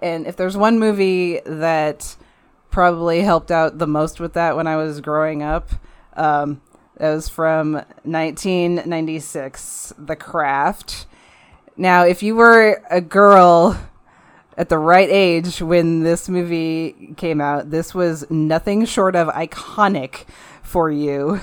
[0.00, 2.16] And if there's one movie that
[2.70, 5.70] probably helped out the most with that when I was growing up,
[6.16, 6.60] um,
[6.98, 7.74] it was from
[8.04, 11.06] 1996, The Craft.
[11.76, 13.80] Now, if you were a girl
[14.56, 20.24] at the right age when this movie came out, this was nothing short of iconic
[20.62, 21.40] for you.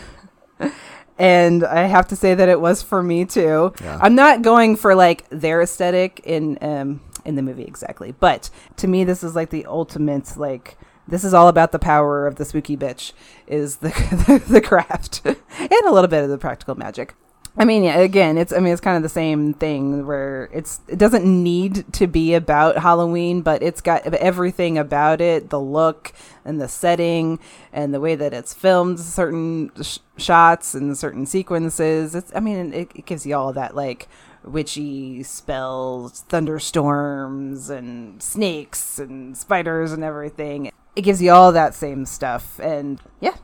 [1.18, 3.74] and I have to say that it was for me too.
[3.82, 4.00] Yeah.
[4.02, 8.88] I'm not going for like their aesthetic in um in the movie exactly, but to
[8.88, 12.46] me this is like the ultimate like this is all about the power of the
[12.46, 13.14] spooky bitch
[13.48, 13.90] is the
[14.28, 17.16] the, the craft and a little bit of the practical magic.
[17.58, 20.82] I mean, yeah, again, it's I mean it's kind of the same thing where it's
[20.90, 26.12] it doesn't need to be about Halloween, but it's got everything about it, the look
[26.44, 27.40] and the setting
[27.72, 32.14] and the way that it's filmed, certain sh- shots and certain sequences.
[32.14, 34.10] It's I mean, it, it gives you all that like
[34.44, 40.72] witchy spells, thunderstorms and snakes and spiders and everything.
[40.96, 43.36] It gives you all that same stuff and yeah,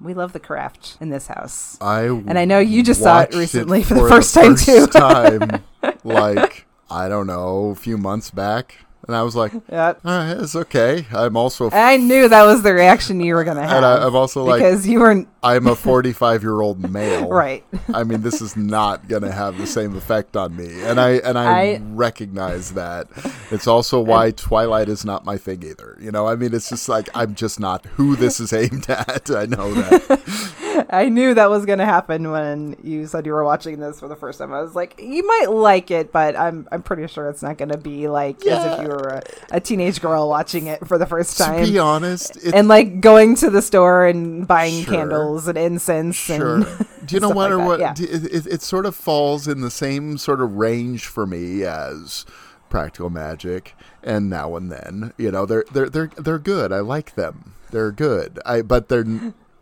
[0.00, 1.78] we love the craft in this house.
[1.80, 4.86] I And I know you just saw it recently for the first time, too.
[4.86, 5.62] time,
[6.04, 10.00] like I don't know, a few months back, and I was like, Yep.
[10.04, 13.56] "All right, it's okay." I'm also, I knew that was the reaction you were going
[13.56, 13.76] to have.
[13.76, 17.64] and I, I'm also like, because you were I'm a 45 year old male, right.
[17.94, 21.10] I mean, this is not going to have the same effect on me, and I
[21.18, 23.06] and I, I- recognize that.
[23.50, 25.96] It's also why Twilight is not my thing either.
[26.00, 29.30] You know, I mean, it's just like I'm just not who this is aimed at.
[29.30, 30.52] I know that.
[30.90, 34.08] I knew that was going to happen when you said you were watching this for
[34.08, 34.52] the first time.
[34.52, 37.70] I was like, you might like it, but I'm I'm pretty sure it's not going
[37.70, 39.22] to be like as if you were a,
[39.56, 41.64] a teenage girl watching it for the first time.
[41.64, 44.94] to be honest, it's, and like going to the store and buying Sure.
[44.94, 46.56] candles and incense Sure.
[46.56, 47.50] and Do you know what?
[47.50, 47.92] like or what yeah.
[47.98, 52.26] it, it, it sort of falls in the same sort of range for me as
[52.68, 55.12] practical magic and now and then.
[55.16, 56.72] You know, they're they're they're they're good.
[56.72, 57.54] I like them.
[57.70, 58.38] They're good.
[58.44, 59.04] I but they're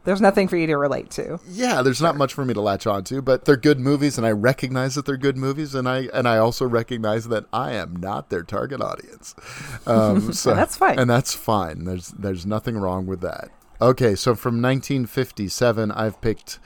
[0.05, 1.38] there's nothing for you to relate to.
[1.49, 1.83] yeah.
[1.83, 4.31] There's not much for me to latch on to, but they're good movies, and I
[4.31, 8.31] recognize that they're good movies, and I and I also recognize that I am not
[8.31, 9.35] their target audience.
[9.87, 10.99] Um, so that's fine.
[10.99, 11.85] and that's fine.
[11.85, 13.51] There's there's nothing wrong with that.
[13.81, 16.59] Okay, so from 1957, I've picked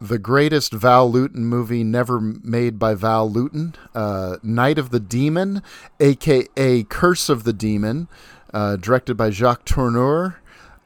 [0.00, 5.62] the greatest Val Lewton movie never made by Val Lewton, uh, Night of the Demon,
[6.00, 8.08] aka Curse of the Demon,
[8.52, 10.36] uh, directed by Jacques Tourneur.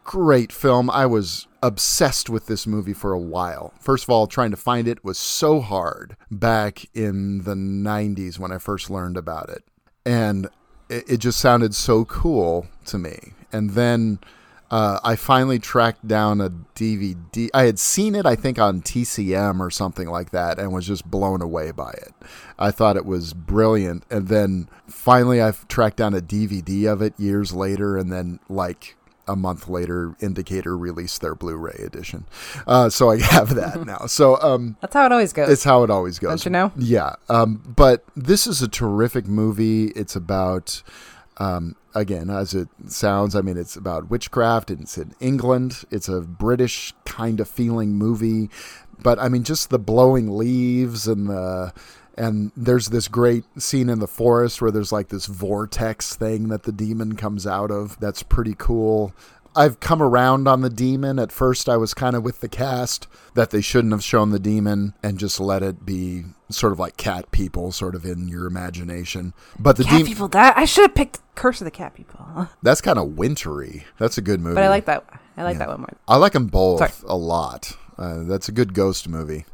[0.07, 0.89] Great film.
[0.89, 3.75] I was obsessed with this movie for a while.
[3.81, 8.53] First of all, trying to find it was so hard back in the 90s when
[8.53, 9.65] I first learned about it.
[10.05, 10.47] And
[10.89, 13.35] it, it just sounded so cool to me.
[13.51, 14.21] And then
[14.71, 17.49] uh, I finally tracked down a DVD.
[17.53, 21.05] I had seen it, I think, on TCM or something like that, and was just
[21.11, 22.13] blown away by it.
[22.61, 24.05] I thought it was brilliant.
[24.09, 28.97] And then finally, I tracked down a DVD of it years later, and then, like,
[29.29, 32.27] a month later, Indicator released their Blu ray edition.
[32.67, 34.07] Uh, so I have that now.
[34.07, 35.49] So, um, That's how it always goes.
[35.49, 36.31] it's how it always goes.
[36.31, 36.73] Don't you know?
[36.77, 37.15] Yeah.
[37.29, 39.87] Um, but this is a terrific movie.
[39.89, 40.83] It's about,
[41.39, 44.71] um, again, as it sounds, I mean, it's about witchcraft.
[44.71, 45.85] and It's in England.
[45.91, 48.49] It's a British kind of feeling movie.
[48.99, 51.73] But I mean, just the blowing leaves and the.
[52.17, 56.63] And there's this great scene in the forest where there's like this vortex thing that
[56.63, 57.99] the demon comes out of.
[58.01, 59.13] That's pretty cool.
[59.55, 61.19] I've come around on the demon.
[61.19, 64.39] At first, I was kind of with the cast that they shouldn't have shown the
[64.39, 68.47] demon and just let it be sort of like cat people, sort of in your
[68.47, 69.33] imagination.
[69.59, 70.29] But the cat demon, people.
[70.29, 73.85] That I should have picked Curse of the Cat People, that's kind of wintry.
[73.99, 74.55] That's a good movie.
[74.57, 75.05] but I like that.
[75.39, 75.59] I like Yeah.
[75.61, 75.93] that one more.
[76.09, 76.93] I like them both Sorry.
[77.07, 77.77] a lot.
[77.99, 79.47] Uh, that's a good ghost movie.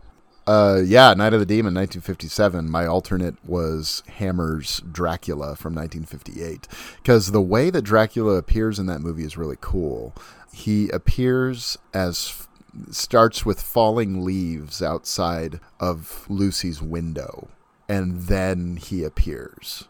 [0.47, 2.69] Uh, yeah, Night of the Demon, 1957.
[2.69, 9.01] My alternate was Hammer's Dracula from 1958 because the way that Dracula appears in that
[9.01, 10.15] movie is really cool.
[10.53, 12.47] He appears as
[12.91, 17.49] starts with falling leaves outside of Lucy's window,
[17.89, 19.89] and then he appears.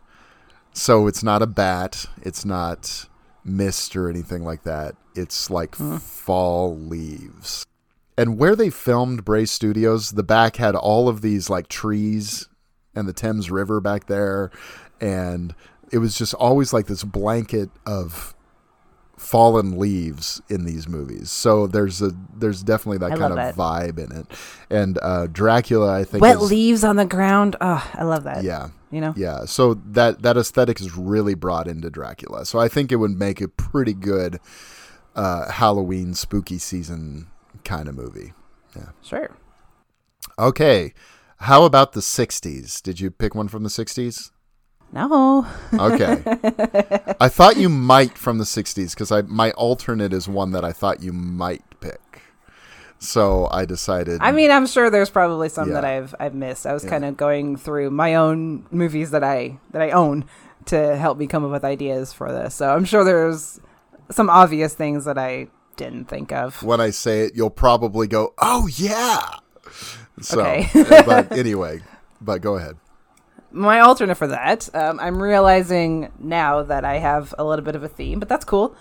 [0.72, 2.06] So it's not a bat.
[2.22, 3.06] It's not
[3.44, 4.96] mist or anything like that.
[5.14, 7.66] It's like fall leaves.
[8.16, 12.48] And where they filmed Bray Studios, the back had all of these like trees
[12.94, 14.50] and the Thames River back there.
[15.00, 15.54] And
[15.90, 18.34] it was just always like this blanket of
[19.16, 21.30] fallen leaves in these movies.
[21.30, 23.54] So there's a there's definitely that I kind of that.
[23.54, 24.26] vibe in it.
[24.68, 27.56] And uh, Dracula, I think, Wet is- leaves on the ground.
[27.60, 28.42] Oh, I love that.
[28.44, 29.14] Yeah, You know?
[29.16, 29.44] yeah.
[29.44, 32.44] So that that aesthetic is really brought into Dracula.
[32.44, 34.38] So I think it would make a pretty good
[35.14, 37.28] uh, Halloween spooky season
[37.64, 38.32] kind of movie.
[38.76, 38.90] Yeah.
[39.02, 39.30] Sure.
[40.38, 40.92] Okay,
[41.38, 42.82] how about the '60s?
[42.82, 44.30] Did you pick one from the '60s?
[44.92, 45.46] No.
[45.72, 46.22] Okay.
[47.20, 50.72] I thought you might from the 60s because I my alternate is one that I
[50.72, 52.20] thought you might pick.
[52.98, 55.74] So I decided I mean, I'm sure there's probably some Yeah.
[55.80, 56.66] that I've I've missed.
[56.66, 56.90] I was Yeah.
[56.90, 60.26] kind of going through my own movies that I that I own
[60.66, 62.54] to help me come up with ideas for this.
[62.54, 63.60] So I'm sure there's
[64.10, 66.62] some obvious things that I didn't think of.
[66.62, 69.20] when I say it, you'll probably go, "Oh yeah."
[70.20, 70.68] So, Okay.
[71.06, 71.80] but anyway,
[72.20, 72.76] but go ahead.
[73.50, 77.82] My alternate for that, um, I'm realizing now that I have a little bit of
[77.82, 78.74] a theme, but that's cool.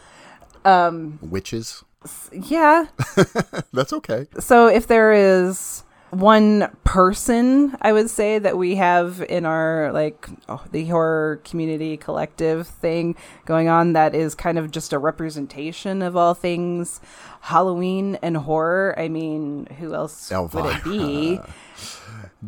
[0.64, 1.84] Um, Witches.
[2.32, 2.86] yeah.
[3.74, 4.28] That's okay.
[4.40, 10.28] So if there is one person, I would say that we have in our like
[10.48, 16.02] oh, the horror community collective thing going on that is kind of just a representation
[16.02, 17.02] of all things
[17.42, 18.94] Halloween and horror.
[18.98, 21.40] I mean, who else would it be?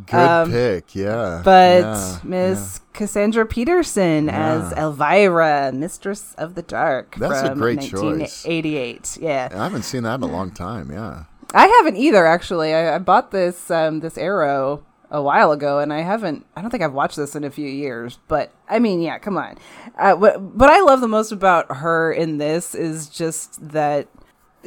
[0.08, 0.96] Good Um, pick.
[0.96, 1.42] Yeah.
[1.46, 8.44] But Yeah, Miss Cassandra Peterson as Elvira, Mistress of the Dark That's a great choice.
[8.46, 9.18] 1988.
[9.22, 9.50] Yeah.
[9.52, 9.60] yeah.
[9.60, 10.92] I haven't seen that in a long time.
[10.92, 11.26] Yeah.
[11.54, 12.74] I haven't either, actually.
[12.74, 16.46] I, I bought this um, this arrow a while ago, and I haven't.
[16.56, 18.18] I don't think I've watched this in a few years.
[18.28, 19.58] But I mean, yeah, come on.
[19.98, 24.08] Uh, what what I love the most about her in this is just that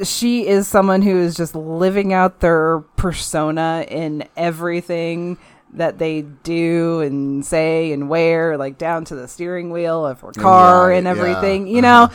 [0.03, 5.37] she is someone who is just living out their persona in everything
[5.73, 10.31] that they do and say and wear, like down to the steering wheel of her
[10.31, 11.11] car Right, and yeah.
[11.11, 11.67] everything.
[11.67, 12.07] You Uh-huh.
[12.07, 12.13] know,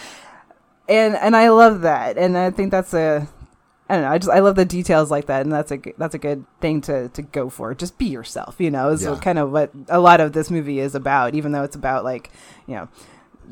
[0.88, 3.28] and and I love that, and I think that's a
[3.92, 4.10] I don't know.
[4.10, 6.80] I just I love the details like that, and that's a that's a good thing
[6.82, 7.74] to to go for.
[7.74, 8.88] Just be yourself, you know.
[8.88, 9.16] Is Yeah.
[9.20, 11.34] kind of what a lot of this movie is about.
[11.34, 12.30] Even though it's about like
[12.66, 12.88] you know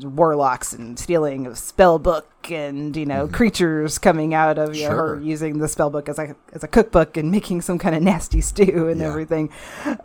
[0.01, 4.95] warlocks and stealing a spell book and you know creatures coming out of you know,
[4.95, 5.27] her Mm-hmm.
[5.27, 8.41] Using the spell book as a as a cookbook and making some kind of nasty
[8.41, 9.07] stew and Yeah.
[9.07, 9.49] everything.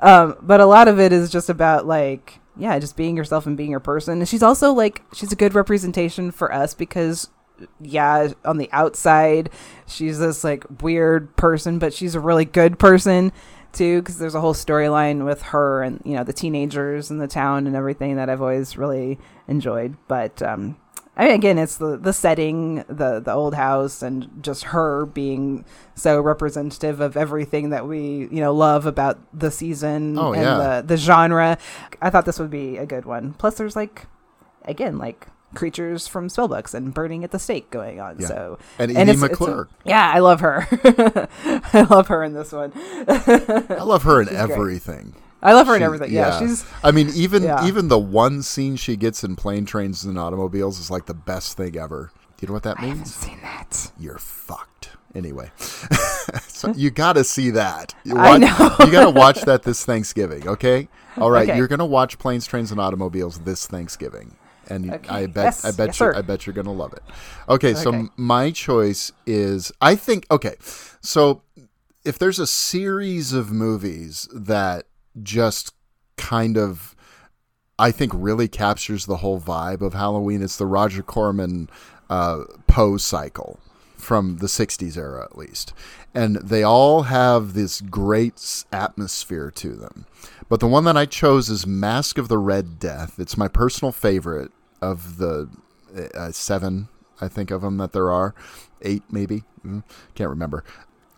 [0.01, 3.57] Um, but a lot of it is just about like yeah, just being yourself and
[3.57, 4.18] being your person.
[4.18, 7.29] And she's also like she's a good representation for us because
[7.81, 9.51] yeah, on the outside,
[9.87, 13.33] she's this like weird person, but she's a really good person
[13.73, 17.29] too because there's a whole storyline with her and you know the teenagers in the
[17.29, 19.97] town and everything that I've always really enjoyed.
[20.09, 20.77] But um
[21.19, 25.64] I mean, again, it's the the setting, the the old house, and just her being
[25.95, 30.81] so representative of everything that we you know love about the season Oh, and yeah.
[30.83, 31.57] the the genre.
[32.03, 33.33] I thought this would be a good one.
[33.35, 34.07] Plus, there's like
[34.66, 38.16] again like creatures from spellbooks and burning at the stake going on.
[38.21, 38.27] Yeah.
[38.29, 40.66] So And and Edie it's- yeah, I love her.
[41.73, 42.73] I love her in this one.
[42.77, 44.51] I love her in She's great.
[44.51, 45.14] everything.
[45.42, 46.12] I love her in everything.
[46.12, 47.66] Yeah, she's I mean, even Yeah.
[47.66, 51.57] even the one scene she gets in plane trains and automobiles is like the best
[51.57, 52.11] thing ever.
[52.37, 53.14] Do you know what that I haven't means?
[53.14, 53.92] seen that.
[53.99, 54.90] You're fucked.
[55.14, 55.51] Anyway,
[56.49, 57.95] so you got to see that.
[58.05, 58.77] You, I know.
[58.81, 60.47] you got to watch that this Thanksgiving.
[60.47, 60.88] Okay.
[61.16, 61.49] All right.
[61.49, 61.57] Okay.
[61.57, 64.37] You're gonna watch planes, trains, and automobiles this Thanksgiving,
[64.68, 65.09] and Okay.
[65.09, 65.64] I bet Yes.
[65.64, 66.12] I bet Yes, you.
[66.14, 67.02] I bet you're gonna love it.
[67.48, 67.74] Okay.
[67.74, 67.98] So Okay.
[67.98, 70.57] m- my choice is I think okay.
[71.00, 71.42] So
[72.05, 74.87] if there's a series of movies that
[75.22, 75.72] just
[76.16, 76.94] kind of
[77.79, 80.40] I think really captures the whole vibe of Halloween.
[80.42, 81.68] It's the Roger Corman
[82.09, 83.59] uh, Poe cycle
[83.98, 85.74] from the 60s era, at least.
[86.14, 90.07] And they all have this great atmosphere to them.
[90.48, 93.18] But the one that I chose is Masque of the Red Death.
[93.18, 95.48] It's my personal favorite of the
[96.14, 96.88] uh, seven,
[97.20, 98.35] I think, of them that there are.
[98.82, 99.44] Eight, maybe.
[99.64, 99.82] Mm,
[100.14, 100.62] Can't remember.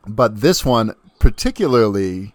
[0.06, 2.34] But this one, particularly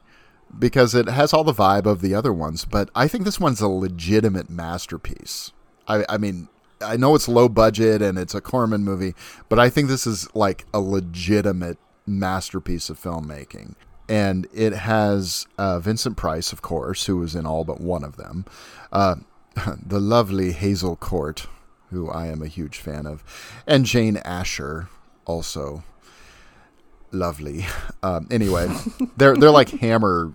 [0.58, 3.62] because it has all the vibe of the other ones, but I think this one's
[3.62, 5.51] a legitimate masterpiece.
[5.88, 6.47] I, I mean,
[6.79, 9.15] I know it's low budget and it's a Corman movie,
[9.49, 13.76] but I think this is like a legitimate masterpiece of filmmaking.
[14.10, 18.18] And it has uh, Vincent Price, of course, who was in all but one of
[18.18, 18.45] them,
[18.91, 19.16] uh,
[19.86, 21.47] the lovely Hazel Court,
[21.89, 23.24] who I am a huge fan of,
[23.66, 24.89] and Jane Asher,
[25.26, 25.84] also
[27.12, 27.66] lovely.
[28.04, 28.68] Um, anyway,
[29.18, 30.34] they're they're like Hammer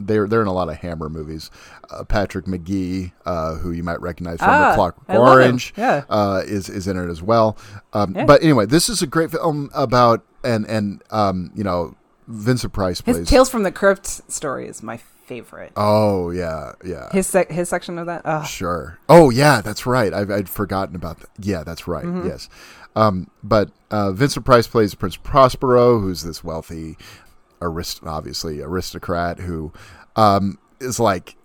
[0.00, 1.52] they're they're in a lot of Hammer movies.
[1.88, 5.44] Uh, Patrick Magee, uh, who you might recognize from Ah, The Clockwork I love him.
[5.44, 6.02] Orange, Yeah.
[6.10, 7.56] uh, is is in it as well.
[7.92, 8.24] Um, Yeah.
[8.26, 11.94] But anyway, this is a great film about and and um, you know
[12.28, 13.28] Vincent Price His plays.
[13.28, 15.72] Tales from the Crypt story is my favorite.
[15.76, 17.08] oh yeah, yeah.
[17.12, 18.22] His sec- his section of that.
[18.24, 18.98] Oh, Sure.
[19.08, 20.12] Oh yeah, that's right.
[20.12, 21.30] I've, I'd forgotten about that.
[21.40, 22.04] Yeah, that's right.
[22.04, 22.28] Mm-hmm.
[22.28, 22.48] Yes.
[22.94, 26.96] Um, but uh, Vincent Price plays Prince Prospero, who's this wealthy,
[27.60, 29.72] arist- obviously aristocrat who
[30.14, 31.36] um, is like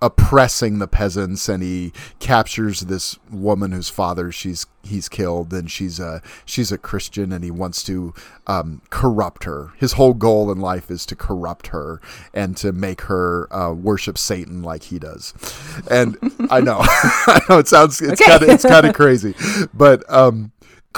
[0.00, 5.98] oppressing the peasants, and he captures this woman whose father she's he's killed, and she's
[6.00, 8.14] a she's a Christian, and he wants to
[8.46, 9.70] um, corrupt her.
[9.76, 12.00] His whole goal in life is to corrupt her
[12.32, 15.34] and to make her uh, worship Satan like he does.
[15.90, 16.16] And
[16.50, 18.30] I know, I know it sounds it's Okay.
[18.30, 19.34] kind of it's kind of crazy,
[19.74, 20.52] but um,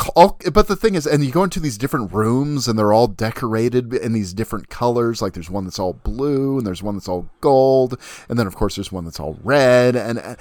[0.09, 3.07] all, but the thing is, and you go into these different rooms, and they're all
[3.07, 5.21] decorated in these different colors.
[5.21, 7.99] Like there's one that's all blue, and there's one that's all gold,
[8.29, 10.37] and then of course there's one that's all red, and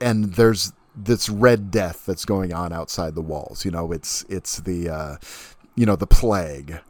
[0.00, 3.64] and there's this red death that's going on outside the walls.
[3.64, 5.16] You know, it's it's the uh,
[5.74, 6.80] you know the plague,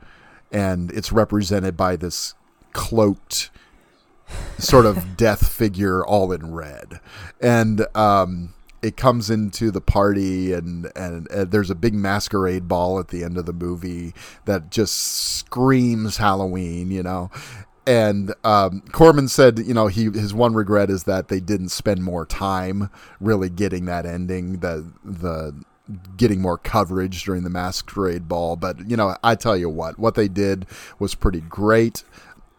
[0.52, 2.34] and it's represented by this
[2.72, 3.50] cloaked
[4.58, 7.00] sort of death figure all in red
[7.40, 8.52] and um
[8.82, 13.24] it comes into the party and, and and there's a big masquerade ball at the
[13.24, 14.14] end of the movie
[14.44, 17.30] that just screams halloween you know
[17.86, 22.02] and um, Corman said, you know, he his one regret is that they didn't spend
[22.02, 25.54] more time really getting that ending, the the
[26.16, 28.56] getting more coverage during the masquerade ball.
[28.56, 30.66] But you know, I tell you what, what they did
[30.98, 32.02] was pretty great.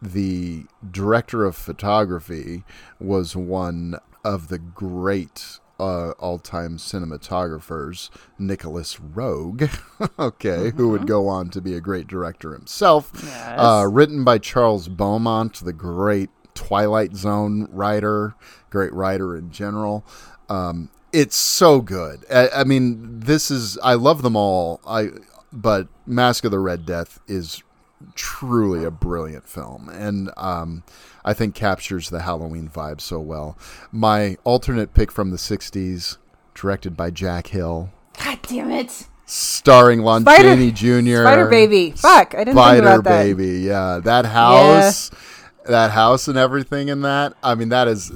[0.02, 2.64] The director of photography
[3.00, 9.70] was one of the great uh, all-time cinematographers, Nicolas Roeg.
[10.20, 13.12] okay, who would go on to be a great director himself.
[13.16, 13.60] Yes.
[13.60, 18.36] Uh, written by Charles Beaumont, the great Twilight Zone writer,
[18.70, 20.06] great writer in general.
[20.50, 22.26] Um, it's so good.
[22.32, 24.82] I, I mean, this is I love them all.
[24.86, 25.10] I
[25.54, 27.64] but Masque of the Red Death is
[28.16, 30.84] truly a brilliant film, and um,
[31.26, 33.58] I think captures the Halloween vibe so well.
[33.92, 36.18] My alternate pick from the '60s,
[36.54, 37.90] directed by Jack Hill,
[38.24, 39.08] God damn it!
[39.26, 41.22] starring Lon Spider- Chaney Jr.
[41.24, 41.92] Spider Baby.
[41.92, 43.24] Fuck, I didn't think Spider about that.
[43.24, 43.60] Baby.
[43.62, 45.12] Yeah, that house,
[45.66, 47.34] that house, and everything in that.
[47.44, 48.12] I mean, that is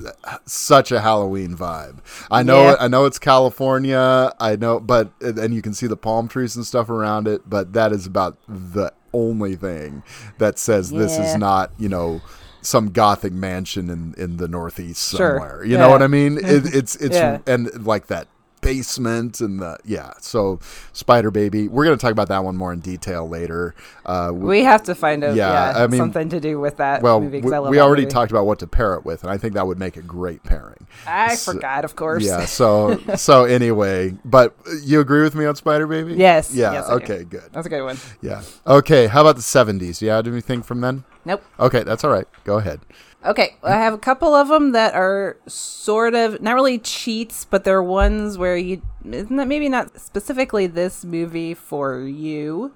[0.45, 1.99] such a Halloween vibe.
[2.31, 2.69] I know.
[2.69, 2.75] Yeah.
[2.79, 4.33] I know it's California.
[4.39, 7.49] I know, but and you can see the palm trees and stuff around it.
[7.49, 10.03] But that is about the only thing
[10.37, 12.21] that says this is not, you know.
[12.63, 15.39] Some gothic mansion in, in the northeast Sure.
[15.39, 15.63] somewhere.
[15.65, 16.37] You know what I mean?
[16.37, 17.39] It, it's it's Yeah.
[17.47, 18.27] and like that
[18.61, 20.13] basement and the yeah.
[20.21, 20.59] So
[20.93, 23.75] Spider Baby, we're gonna talk about that one more in detail later.
[24.05, 25.35] Uh, w- We have to find out.
[25.35, 27.41] Yeah, Yeah, I mean- something to do with that well, movie.
[27.41, 28.13] we, I love we already movie.
[28.13, 30.43] talked about what to pair it with, and I think that would make a great
[30.43, 30.87] pairing.
[31.05, 32.23] I So- forgot, of course.
[32.23, 32.45] Yeah.
[32.45, 36.13] So so anyway, but you agree with me on Spider Baby?
[36.15, 36.73] Yes, Yeah.
[36.73, 37.03] yes, I do.
[37.03, 37.23] okay.
[37.23, 37.49] Good.
[37.51, 37.97] That's a good one.
[38.21, 38.41] Yeah.
[38.67, 39.07] Okay.
[39.07, 40.01] How about the seventies?
[40.01, 40.21] Yeah.
[40.21, 41.03] Do anything from then?
[41.23, 41.43] Nope.
[41.59, 42.27] Okay, that's all right.
[42.45, 42.79] Go ahead.
[43.23, 47.63] Okay, I have a couple of them that are sort of not really cheats, but
[47.63, 52.71] they're ones where you isn't that maybe not specifically this movie for you.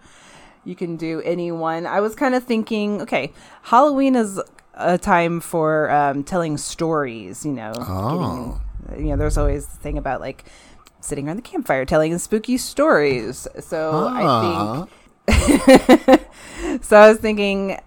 [0.63, 1.85] You can do anyone.
[1.87, 3.31] I was kind of thinking, okay,
[3.63, 4.39] Halloween is
[4.75, 7.43] a time for um, telling stories.
[7.45, 8.59] You know, Oh.
[8.89, 10.45] getting- you know, there's always the thing about like
[10.99, 13.47] sitting around the campfire telling spooky stories.
[13.61, 14.87] So I
[15.27, 16.77] think Ah.
[16.81, 17.79] so I was thinking,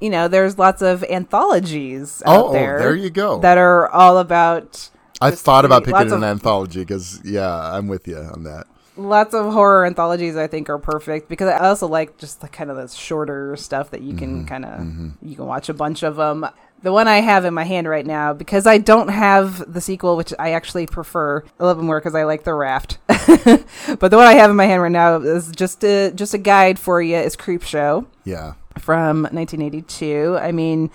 [0.00, 2.78] you know, there's lots of anthologies out Oh, there.
[2.78, 3.38] there you go.
[3.40, 4.90] That are all about
[5.20, 8.66] I thought about picking an of- anthology because yeah, I'm with you on that.
[8.96, 10.36] lots of horror anthologies.
[10.36, 13.90] I think are perfect because I also like just the kind of the shorter stuff
[13.90, 16.46] that you Mm-hmm, can kind of you can watch a bunch of them.
[16.82, 20.16] The one I have in my hand right now, because I don't have the sequel,
[20.16, 22.96] which I actually prefer a little bit more because I like the Raft.
[23.06, 26.38] but the one I have in my hand right now is just a just a
[26.38, 27.16] guide for you.
[27.16, 28.06] Is Creepshow.
[28.24, 28.54] Yeah.
[28.78, 30.38] From 1982.
[30.40, 30.90] I mean,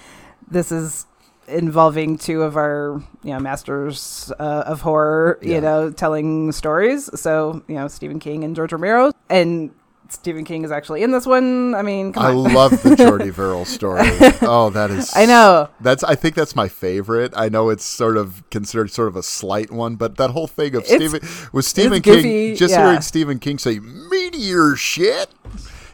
[0.49, 1.05] this is
[1.47, 5.55] involving two of our you know masters uh, of horror Yeah.
[5.55, 9.69] you know telling stories so you know stephen king and george romero and
[10.09, 13.65] stephen king is actually in this one i mean I on love the Jordy Verrill
[13.65, 14.07] story.
[14.41, 15.15] Oh, that is.
[15.15, 15.69] I know.
[15.81, 16.03] That's.
[16.03, 17.31] I think that's my favorite.
[17.37, 20.73] I know it's sort of considered sort of a slight one, but that whole thing
[20.75, 22.87] of It's- Stephen with Stephen goofy, King, just yeah.
[22.87, 25.29] hearing Stephen King say "meteor shit,"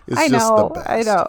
[0.07, 0.89] is i just know the best.
[0.89, 1.27] i know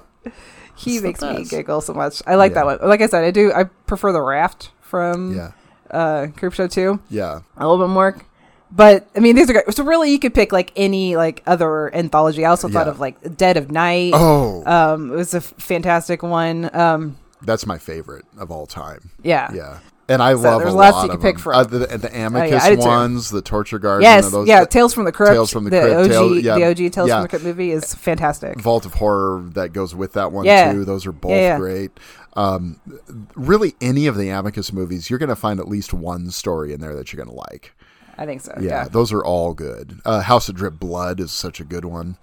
[0.77, 2.64] he It's the makes me giggle so much i like Yeah.
[2.64, 5.53] that one like i said i do i prefer the raft from Yeah.
[5.91, 7.41] uh creepshow 2 Yeah.
[7.57, 8.16] a little bit more.
[8.75, 9.70] But I mean, these are great.
[9.75, 12.43] So really, you could pick like any like other anthology.
[12.47, 14.12] I also thought of like Dead of Night.
[14.16, 14.64] Oh.
[14.64, 16.75] Um, it was a f- fantastic one.
[16.75, 19.11] Um, That's my favorite of all time.
[19.23, 19.51] Yeah.
[19.53, 19.81] Yeah.
[20.13, 21.43] And I love there's lots lot you can pick them.
[21.43, 21.55] from.
[21.55, 22.87] Uh, the, the Amicus I do too.
[22.89, 24.03] ones, the Torture Garden.
[24.03, 24.31] Yes.
[24.31, 24.61] those, yeah.
[24.61, 25.33] the Tales from the Crypt.
[25.33, 26.11] Tales from the the Crypt, OG.
[26.11, 27.15] Tale- yeah, The OG Tales yeah.
[27.17, 28.61] from the Crypt movie is fantastic.
[28.61, 30.73] Vault of Horror that goes with that one Yeah.
[30.73, 30.85] too.
[30.85, 31.59] Those are both Yeah, yeah.
[31.59, 31.91] great.
[32.35, 32.81] Um,
[33.35, 36.81] really, any of the Amicus movies, you're going to find at least one story in
[36.81, 37.75] there that you're going to like.
[38.19, 38.53] I think so.
[38.61, 38.89] Yeah, Yeah.
[38.89, 40.01] those are all good.
[40.05, 42.17] Uh, House of Drip Blood is such a good one.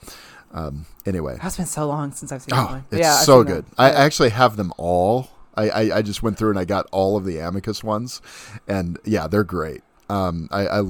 [0.51, 2.83] Um, anyway, It's been so long since I've seen that one.
[2.91, 3.65] it's yeah, so good.
[3.77, 5.29] I actually have them all.
[5.59, 8.21] I, I, I just went through and I got all of the Amicus ones,
[8.67, 9.81] and yeah, they're great.
[10.09, 10.83] Um, I, I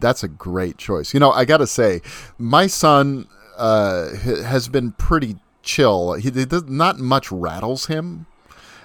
[0.00, 1.14] that's a great choice.
[1.14, 2.02] You know, I got to say,
[2.38, 3.26] my son
[3.56, 6.14] uh, has been pretty chill.
[6.14, 8.26] He does, not much rattles him.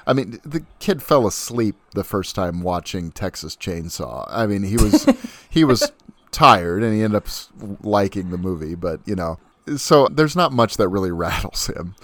[0.08, 4.26] I mean, the kid fell asleep the first time watching Texas Chainsaw.
[4.30, 5.06] I mean, he was
[5.50, 5.92] he was
[6.32, 7.28] tired and he ended up
[7.84, 9.38] liking the movie, but you know,
[9.78, 11.96] so there's not much that really rattles him.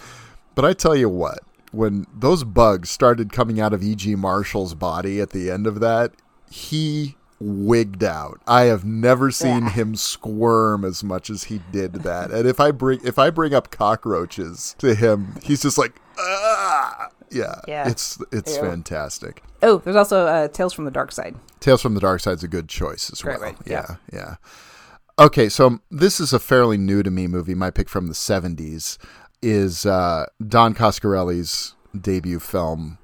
[0.53, 1.39] But I tell you what,
[1.76, 4.15] when those bugs started coming out of E.G.
[4.15, 6.11] Marshall's body at the end of that,
[6.49, 8.39] he wigged out.
[8.47, 9.69] I have never seen Yeah.
[9.71, 12.32] him squirm as much as he did that.
[12.32, 17.09] And if I bring if I bring up cockroaches to him, he's just like, ah!
[17.30, 17.89] yeah, Yeah.
[17.89, 18.61] It's it's Ew.
[18.61, 19.43] fantastic.
[19.61, 21.36] Oh, there's also uh, Tales from the Dark Side.
[21.59, 23.55] Tales from the Dark Side's a good choice as Right, well.
[23.65, 23.95] Yeah, yeah.
[24.13, 24.36] yeah.
[25.17, 27.55] Okay, so this is a fairly new to me movie.
[27.55, 28.97] My pick from the '70s
[29.46, 32.98] is uh, Don Coscarelli's debut film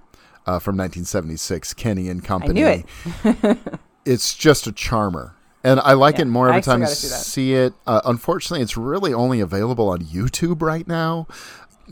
[0.47, 2.65] uh, from 1976, Kenny and Company.
[2.65, 2.85] I knew
[3.23, 3.57] it.
[4.05, 5.35] it's just a charmer.
[5.63, 7.73] And I like Yeah, it more every still time I see it.
[7.85, 11.27] Uh, unfortunately, it's really only available on YouTube right now.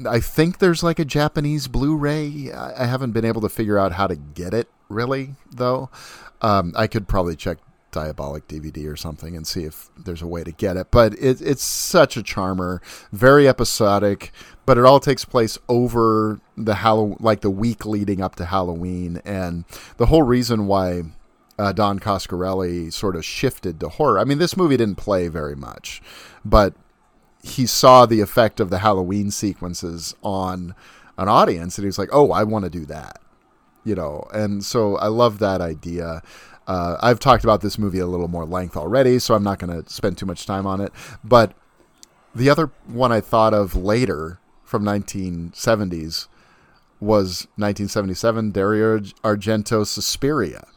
[0.09, 2.51] I think there's like a Japanese Blu-ray.
[2.51, 5.91] I I haven't been able to figure out how to get it really, though.
[6.41, 7.59] Um, I could probably check
[7.91, 10.91] Diabolic DVD or something and see if there's a way to get it.
[10.91, 12.81] But it, it's such a charmer,
[13.11, 14.31] very episodic.
[14.65, 19.19] But it all takes place over the Hallow, like the week leading up to Halloween,
[19.25, 19.65] and
[19.97, 21.03] the whole reason why
[21.57, 24.19] uh, Don Coscarelli sort of shifted to horror.
[24.19, 26.01] I mean, this movie didn't play very much,
[26.45, 26.73] but
[27.43, 30.73] he saw the effect of the Halloween sequences on
[31.17, 33.21] an audience, and he was like, "Oh, I want to do that,"
[33.83, 34.27] you know.
[34.33, 36.21] And so I love that idea.
[36.69, 39.83] Uh, I've talked about this movie a little more length already, so I'm not going
[39.83, 40.93] to spend too much time on it.
[41.23, 41.53] But
[42.35, 46.27] the other one I thought of later from 1970s
[46.99, 50.67] was 1977 Dario Argento's Suspiria.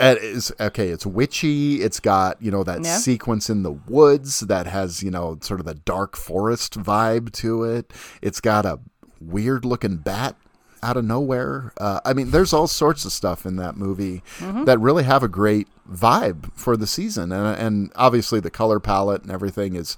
[0.00, 0.88] It is okay.
[0.88, 1.82] It's witchy.
[1.82, 2.96] It's got you know that Yeah.
[2.96, 7.64] sequence in the woods that has you know sort of the dark forest vibe to
[7.64, 7.92] it.
[8.22, 8.80] It's got a
[9.20, 10.36] weird looking bat
[10.82, 11.72] out of nowhere.
[11.78, 15.28] Uh, I mean, there's all sorts of stuff in that movie that really have a
[15.28, 19.96] great vibe for the season, and and obviously the color palette and everything is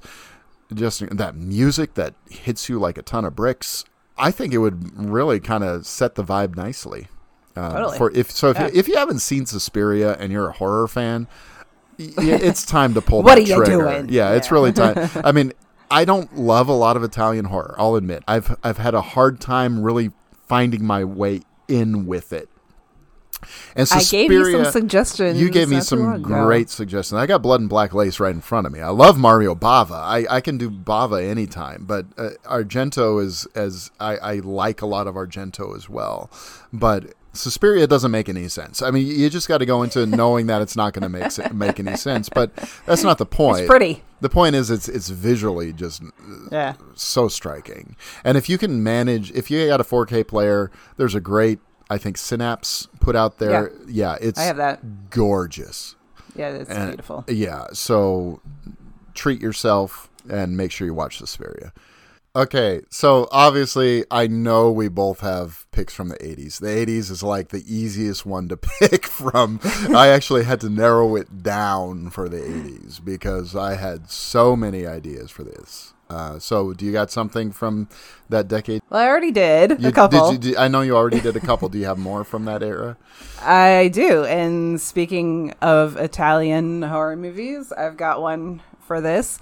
[0.73, 3.85] just that music that hits you like a ton of bricks.
[4.17, 7.09] I think it would really kind of set the vibe nicely.
[7.57, 7.99] Um, Totally.
[7.99, 8.67] For if so, if, Yeah.
[8.67, 11.29] you, if you haven't seen Suspiria and you're a horror fan,
[11.99, 13.23] it's time to pull.
[13.23, 13.83] What that are you trigger.
[13.83, 14.09] doing?
[14.09, 15.09] Yeah, it's really time.
[15.25, 15.53] I mean,
[15.91, 17.75] I don't love a lot of Italian horror.
[17.79, 20.11] I'll admit, I've I've had a hard time really
[20.47, 22.49] finding my way in with it.
[23.77, 25.39] And I gave you some suggestions.
[25.41, 27.19] you gave me some great suggestions.
[27.19, 28.81] I got Blood and Black Lace right in front of me.
[28.81, 29.93] I love Mario Bava.
[29.93, 34.87] I, I can do Bava anytime, but uh, Argento is as I, I like a
[34.87, 36.31] lot of Argento as well.
[36.73, 38.81] But Suspiria doesn't make any sense.
[38.83, 41.31] I mean, you just got to go into knowing that it's not going to make
[41.31, 42.29] se- make any sense.
[42.29, 42.55] But
[42.87, 43.61] that's not the point.
[43.61, 44.03] It's pretty.
[44.21, 46.07] The point is, it's it's visually just uh,
[46.51, 46.75] Yeah.
[46.95, 47.97] so striking.
[48.25, 51.59] And if you can manage, if you got a 4K player, there's a great,
[51.91, 53.73] I think, Synapse put out there.
[53.87, 55.11] Yeah, it's I have that.
[55.11, 55.97] gorgeous.
[56.37, 57.25] Yeah, it's And- beautiful.
[57.29, 58.41] Yeah, so
[59.15, 61.73] treat yourself and make sure you watch Suspiria.
[62.37, 66.59] Okay, so obviously, I know we both have picks from the 80s.
[66.59, 69.61] The 80s is like the easiest one to pick from.
[69.95, 74.85] I actually had to narrow it down for the 80s because I had so many
[74.85, 75.95] ideas for this.
[76.11, 77.89] Uh, so, do you got something from
[78.29, 78.83] that decade?
[78.91, 80.33] Well, I already did You- a couple.
[80.33, 81.69] Did you, did- I know you already did a couple.
[81.69, 82.97] do you have more from that era?
[83.43, 84.25] I do.
[84.25, 89.39] And speaking of Italian horror movies, I've got one for this.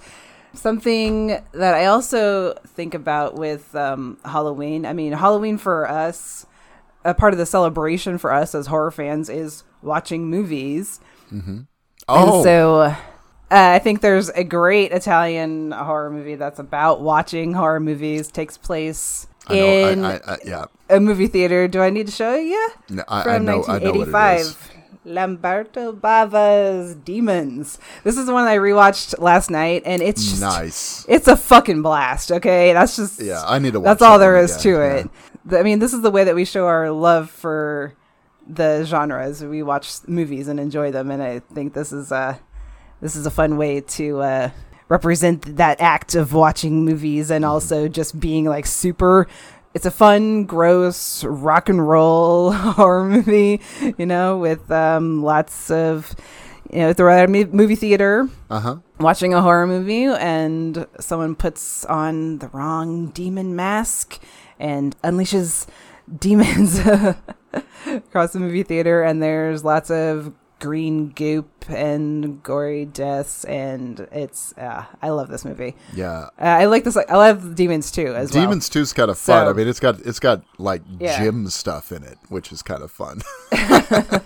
[0.53, 4.85] Something that I also think about with um, Halloween.
[4.85, 6.45] I mean, Halloween for us,
[7.03, 10.99] a part of the celebration for us as horror fans is watching movies.
[12.07, 12.95] Oh, And so uh,
[13.49, 19.27] I think there's a great Italian horror movie that's about watching horror movies, takes place
[19.47, 21.67] I in I, I, I, yeah, a movie theater.
[21.67, 22.69] Do I need to show you?
[22.89, 23.63] No, I, I From know.
[23.67, 24.13] I know what it is.
[24.13, 24.72] 1985.
[25.05, 27.77] Lamberto Bava's Demons.
[28.03, 31.05] This is the one I rewatched last night, and it's just Nice.
[31.09, 32.31] it's a fucking blast.
[32.31, 34.63] Okay, that's just Yeah, I need to watch That's all that there one is again,
[34.73, 35.09] to it.
[35.49, 37.93] th- I mean, this is the way that we show our love for
[38.47, 39.43] the genres.
[39.43, 42.39] We watch movies and enjoy them, and I think this is a
[43.01, 44.49] this is a fun way to uh,
[44.87, 49.27] represent that act of watching movies and also just being like super.
[49.73, 53.59] It's a fun, gross rock and roll horror movie,
[53.97, 56.15] you know, with um, lots of
[56.71, 58.75] you know, they're at a mo- movie theater Uh huh.
[58.99, 64.19] watching a horror movie and someone puts on the wrong demon mask
[64.59, 65.67] and unleashes
[66.19, 66.79] demons
[67.87, 70.33] across the movie theater and there's lots of
[70.63, 75.75] green goop and gory deaths and it's uh, I love this movie.
[75.93, 76.29] Yeah.
[76.39, 78.43] Uh, I like this I love demons too as well.
[78.43, 79.45] Demons Two's kind of fun.
[79.45, 81.21] So- I mean, it's got it's got like Yeah.
[81.21, 83.21] gym stuff in it, which is kind of fun.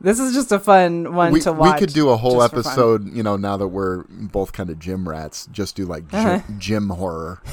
[0.00, 1.74] This is just a fun one we, to watch.
[1.74, 2.72] we could do a whole just for fun.
[2.72, 6.40] episode, you know, now that we're both kind of gym rats, just do like Uh-huh.
[6.58, 7.40] gym horror.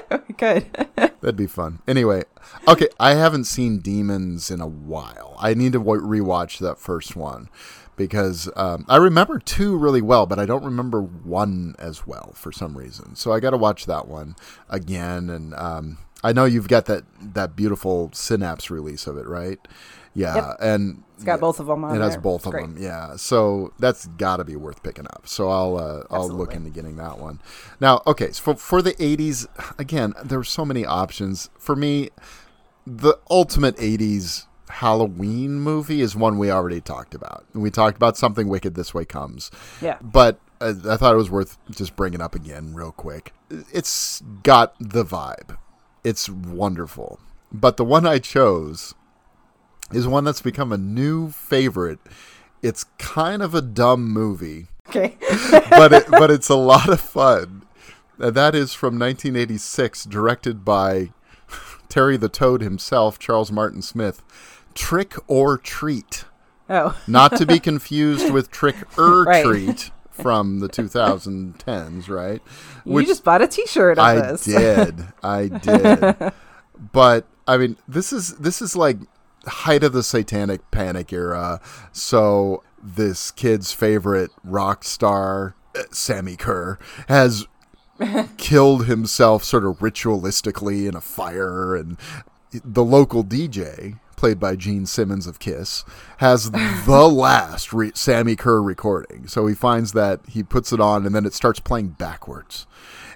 [0.36, 0.66] Good.
[0.96, 1.80] That'd be fun.
[1.86, 2.24] Anyway,
[2.66, 5.36] okay, I haven't seen Demons in a while.
[5.38, 7.48] I need to rewatch that first one
[7.96, 12.50] because um, I remember two really well, but I don't remember one as well for
[12.50, 13.14] some reason.
[13.14, 14.34] So I got to watch that one
[14.68, 15.30] again.
[15.30, 19.58] And um, I know you've got that that beautiful Synapse release of it, right?
[20.14, 20.56] Yeah, Yep.
[20.60, 22.20] and It's got both of them on it has there.
[22.20, 22.62] both It's of great.
[22.74, 23.16] them, yeah.
[23.16, 25.22] So that's got to be worth picking up.
[25.26, 27.40] So I'll uh, I'll look into getting that one.
[27.80, 29.46] Now, okay, so for, for the '80s,
[29.78, 31.48] again, there were so many options.
[31.58, 32.10] For me,
[32.86, 37.44] the ultimate '80s Halloween movie is one we already talked about.
[37.54, 38.74] We talked about something wicked.
[38.74, 39.50] This way comes,
[39.80, 39.98] Yeah.
[40.02, 43.32] but uh, I thought it was worth just bringing up again, real quick.
[43.72, 45.56] It's got the vibe.
[46.04, 47.20] It's wonderful.
[47.52, 48.94] But the one I chose
[49.92, 51.98] is one that's become a new favorite.
[52.62, 55.16] It's kind of a dumb movie, Okay.
[55.70, 57.62] but it, but it's a lot of fun.
[58.18, 61.10] And that is from 1986, directed by
[61.88, 64.22] Terry the Toad himself, Charles Martin Smith.
[64.74, 66.24] Trick or Treat,
[66.70, 66.96] Oh.
[67.06, 69.44] not to be confused with Trick or Right.
[69.44, 72.40] Treat from the 2010s, right?
[72.84, 74.44] you just bought a T-shirt of I this.
[74.44, 75.04] did.
[75.22, 76.32] I did.
[76.92, 78.98] but I mean, this is this is like
[79.46, 81.60] height of the satanic panic era.
[81.92, 86.78] So this kid's favorite rock star, uh, Sammi Curr,
[87.08, 87.46] has
[88.36, 91.96] killed himself sort of ritualistically in a fire and
[92.64, 95.84] the local DJ played by Gene Simmons of Kiss
[96.18, 96.50] has
[96.86, 99.26] the last re- Sammi Curr recording.
[99.26, 102.66] So he finds that he puts it on and then it starts playing backwards.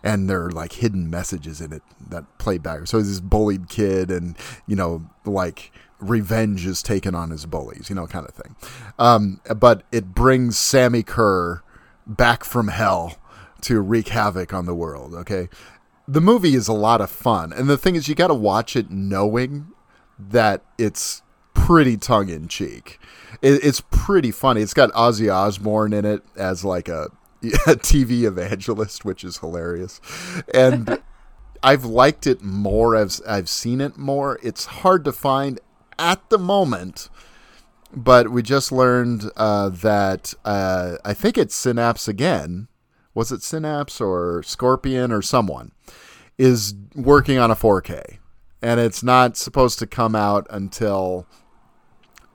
[0.03, 2.91] And there are like hidden messages in it that play backwards.
[2.91, 5.71] So he's this bullied kid and, you know, like
[6.01, 8.57] revenge is taken on his bullies, you know, kind of thing.
[8.99, 11.63] Um, but it brings Sammi Curr
[12.07, 13.17] back from hell
[13.63, 15.49] to wreak havoc on the world, okay?
[16.07, 17.53] The movie is a lot of fun.
[17.53, 19.69] And the thing is, you got to watch it knowing
[20.19, 21.23] that it's
[21.55, 23.01] pretty tongue in cheek.
[23.43, 24.61] It, it's pretty funny.
[24.63, 27.11] It's got Ozzy Osbourne in it as like a,
[27.43, 30.01] a TV evangelist, which is hilarious.
[30.55, 31.03] And
[31.63, 34.39] I've liked it more as I've seen it more.
[34.43, 35.59] It's hard to find
[35.99, 37.09] at the moment,
[37.95, 42.69] but we just learned uh, that uh, I think it's Synapse again.
[43.15, 45.73] Was it Synapse or Scorpion or someone
[46.37, 48.19] is working on a 4K,
[48.61, 51.27] and it's not supposed to come out until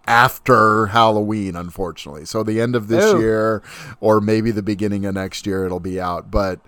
[0.07, 2.25] after Halloween, unfortunately.
[2.25, 3.19] So the end of this Oh.
[3.19, 3.61] year,
[3.99, 6.31] or maybe the beginning of next year, it'll be out.
[6.31, 6.59] But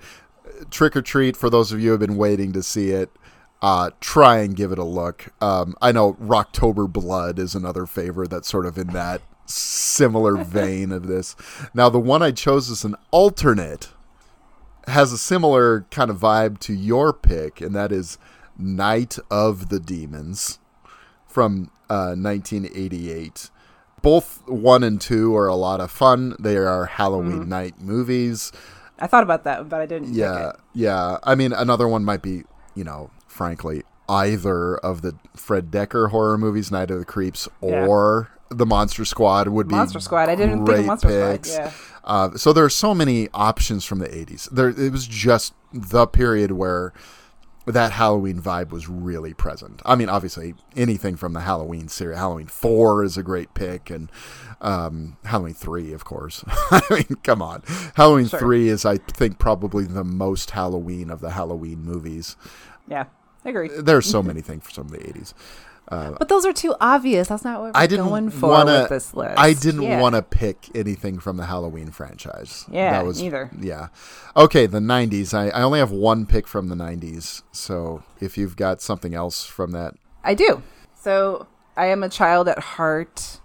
[0.69, 3.09] Trick or Treat, for those of you who have been waiting to see it,
[3.63, 5.27] uh, try and give it a look.
[5.41, 10.91] Um, I know Rocktober Blood is another favorite that's sort of in that similar vein
[10.91, 11.35] of this.
[11.73, 13.89] Now, the one I chose as an alternate
[14.87, 18.17] has a similar kind of vibe to your pick, and that is
[18.57, 20.59] Night of the Demons
[21.25, 23.49] from uh, 1988.
[24.01, 26.35] Both one and two are a lot of fun.
[26.37, 28.51] They are Halloween night movies.
[28.99, 30.09] I thought about that, but I didn't.
[30.09, 30.55] pick Yeah, it.
[30.73, 31.17] yeah.
[31.23, 32.43] I mean, another one might be,
[32.75, 37.85] you know, frankly, either of the Fred Dekker horror movies, Night of the Creeps, Yeah.
[37.87, 40.29] or the Monster Squad would be Monster Squad.
[40.29, 41.51] I didn't think of Monster picks.
[41.53, 41.63] Squad.
[41.65, 41.71] Yeah.
[42.03, 44.49] Uh, so there are so many options from the 80s.
[44.51, 46.93] There, it was just the period where
[47.65, 49.81] that Halloween vibe was really present.
[49.85, 52.17] I mean, obviously, anything from the Halloween series.
[52.17, 54.11] Halloween 4 is a great pick, and
[54.59, 56.43] um, Halloween 3, of course.
[56.47, 57.63] I mean, come on.
[57.95, 58.39] Halloween Sure.
[58.39, 62.35] 3 is, I think, probably the most Halloween of the Halloween movies.
[62.87, 63.05] Yeah.
[63.45, 63.69] I agree.
[63.69, 65.33] There's so many things from the 80s.
[65.89, 67.27] but those are too obvious.
[67.27, 69.37] That's not what we're I didn't going for want with this list.
[69.37, 69.99] I didn't Yeah.
[69.99, 72.65] want to pick anything from the Halloween franchise.
[72.71, 73.51] Yeah, that was neither.
[73.59, 73.87] Yeah.
[74.37, 75.33] Okay, the '90s.
[75.33, 77.43] I, I only have one pick from the '90s.
[77.51, 80.63] So if you've got something else from that, I do.
[80.95, 83.39] So I am a child at heart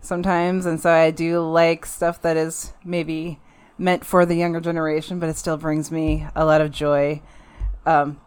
[0.00, 3.40] sometimes, and so I do like stuff that is maybe
[3.76, 7.20] meant for the younger generation, but it still brings me a lot of joy.
[7.86, 8.20] Um,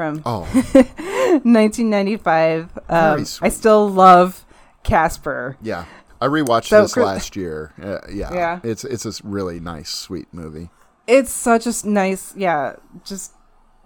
[0.00, 0.40] from oh,
[1.44, 4.44] 1995, um, I still love
[4.82, 5.56] Casper.
[5.60, 5.84] yeah,
[6.22, 7.72] I rewatched So, this last year.
[7.82, 8.60] Uh, yeah, Yeah.
[8.62, 10.70] it's it's a really nice, sweet movie.
[11.06, 13.32] It's such a nice, yeah, just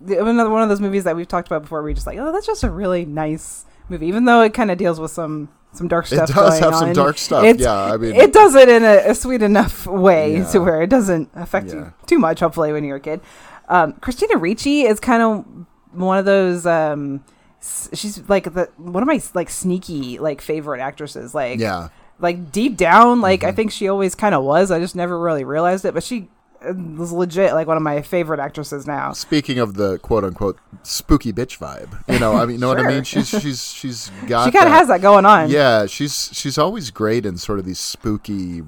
[0.07, 1.83] another one of those movies that we've talked about before.
[1.89, 4.79] You're just like, oh, that's just a really nice movie, even though it kind of
[4.79, 6.31] deals with some some dark stuff.
[6.31, 7.43] It does have some dark stuff.
[7.45, 10.45] It's- yeah, I mean, it does it in a, a sweet enough way Yeah.
[10.53, 11.75] to where it doesn't affect Yeah.
[11.75, 12.39] you too much.
[12.39, 13.21] Hopefully, when you're a kid,
[13.69, 15.45] um, Christina Ricci is kind of
[15.95, 16.67] one of those.
[16.67, 17.25] Um,
[17.61, 21.35] she's like the one of my like sneaky like favorite actresses.
[21.35, 21.89] Like yeah,
[22.19, 23.57] like deep down, like I Mm-hmm.
[23.57, 24.71] think she always kind of was.
[24.71, 26.29] I just never really realized it, but she
[26.67, 29.13] uh, was legit like one of my favorite actresses now.
[29.13, 32.81] Speaking of the quote unquote spooky bitch vibe, you know, I mean, you know what
[32.81, 33.05] I mean?
[33.05, 35.49] She's she's she's got She kind of has that going on.
[35.51, 38.63] Yeah, she's she's always great in sort of these spooky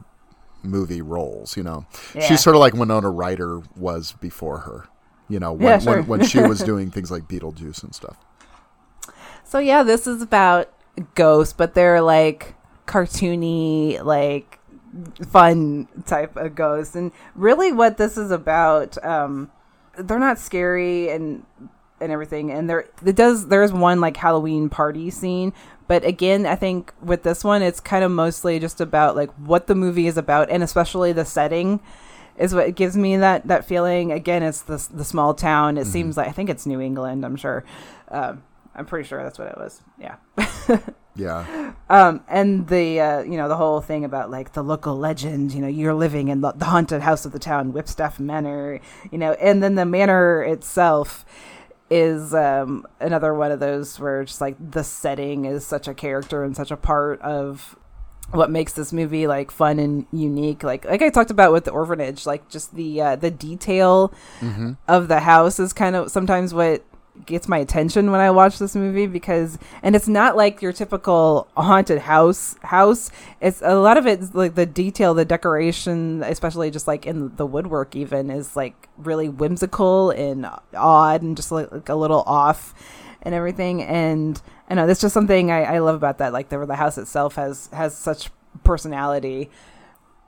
[0.62, 1.56] movie roles.
[1.56, 2.22] You know, Yeah.
[2.22, 4.88] she's sort of like Winona Ryder was before her.
[5.28, 5.96] You know, when Yeah, sure.
[6.02, 8.16] when, when she was doing things like Beetlejuice and stuff.
[9.44, 10.72] So yeah, this is about
[11.14, 12.54] ghosts, but they're like
[12.86, 14.58] cartoony, like
[15.28, 16.96] fun type of ghosts.
[16.96, 19.50] And really, what this is about, um,
[19.98, 21.44] they're not scary and
[22.00, 22.50] and everything.
[22.50, 23.48] And there, it does.
[23.48, 25.52] There's one like Halloween party scene,
[25.88, 29.66] but again, I think with this one, it's kind of mostly just about like what
[29.66, 31.80] the movie is about, and especially the setting.
[32.38, 34.12] Is what gives me that that feeling.
[34.12, 35.78] Again, it's the the small town.
[35.78, 37.24] It seems like I think it's New England.
[37.24, 37.64] I'm sure.
[38.08, 38.42] Um,
[38.74, 39.82] I'm pretty sure that's what it was.
[39.98, 40.16] Yeah.
[41.18, 45.52] Yeah, Um, and the uh, you know the whole thing about like the local legend,
[45.54, 48.80] you know, you're living in the, the haunted house of the town, Whipstaff Manor,
[49.10, 51.24] you know, and then the manor itself
[51.88, 56.44] is um, another one of those where just like the setting is such a character
[56.44, 57.76] and such a part of
[58.32, 60.62] what makes this movie like fun and unique.
[60.62, 64.12] Like like i talked about with the orphanage like just the uh, the detail
[64.88, 66.84] of the house is kind of sometimes what
[67.24, 71.48] gets my attention when i watch this movie because and it's not like your typical
[71.56, 73.10] haunted house house.
[73.40, 77.46] It's a lot of it's like the detail the decoration especially just like in the
[77.46, 82.74] woodwork even is like really whimsical and odd and just like, like a little off
[83.22, 83.82] and everything.
[83.82, 86.32] And I know that's just something I, I love about that.
[86.32, 88.30] Like the the house itself has has such
[88.64, 89.50] personality.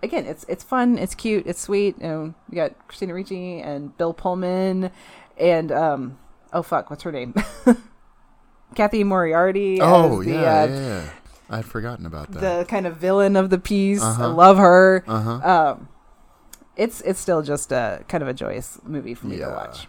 [0.03, 1.97] Again, it's it's fun, it's cute, it's sweet.
[2.01, 4.91] You know, you got Christina Ricci and Bill Pullman,
[5.37, 6.19] and um,
[6.53, 7.35] oh fuck, what's her name?
[8.75, 9.79] Cathy Moriarty.
[9.81, 11.11] oh the, yeah, uh, yeah, yeah.
[11.51, 12.41] I'd forgotten about that.
[12.41, 14.03] the kind of villain of the piece.
[14.03, 14.29] I Uh-huh.
[14.35, 15.03] love her.
[15.07, 15.71] uh-huh.
[15.73, 15.89] Um,
[16.77, 19.89] it's it's still just a kind of a joyous movie for me to watch.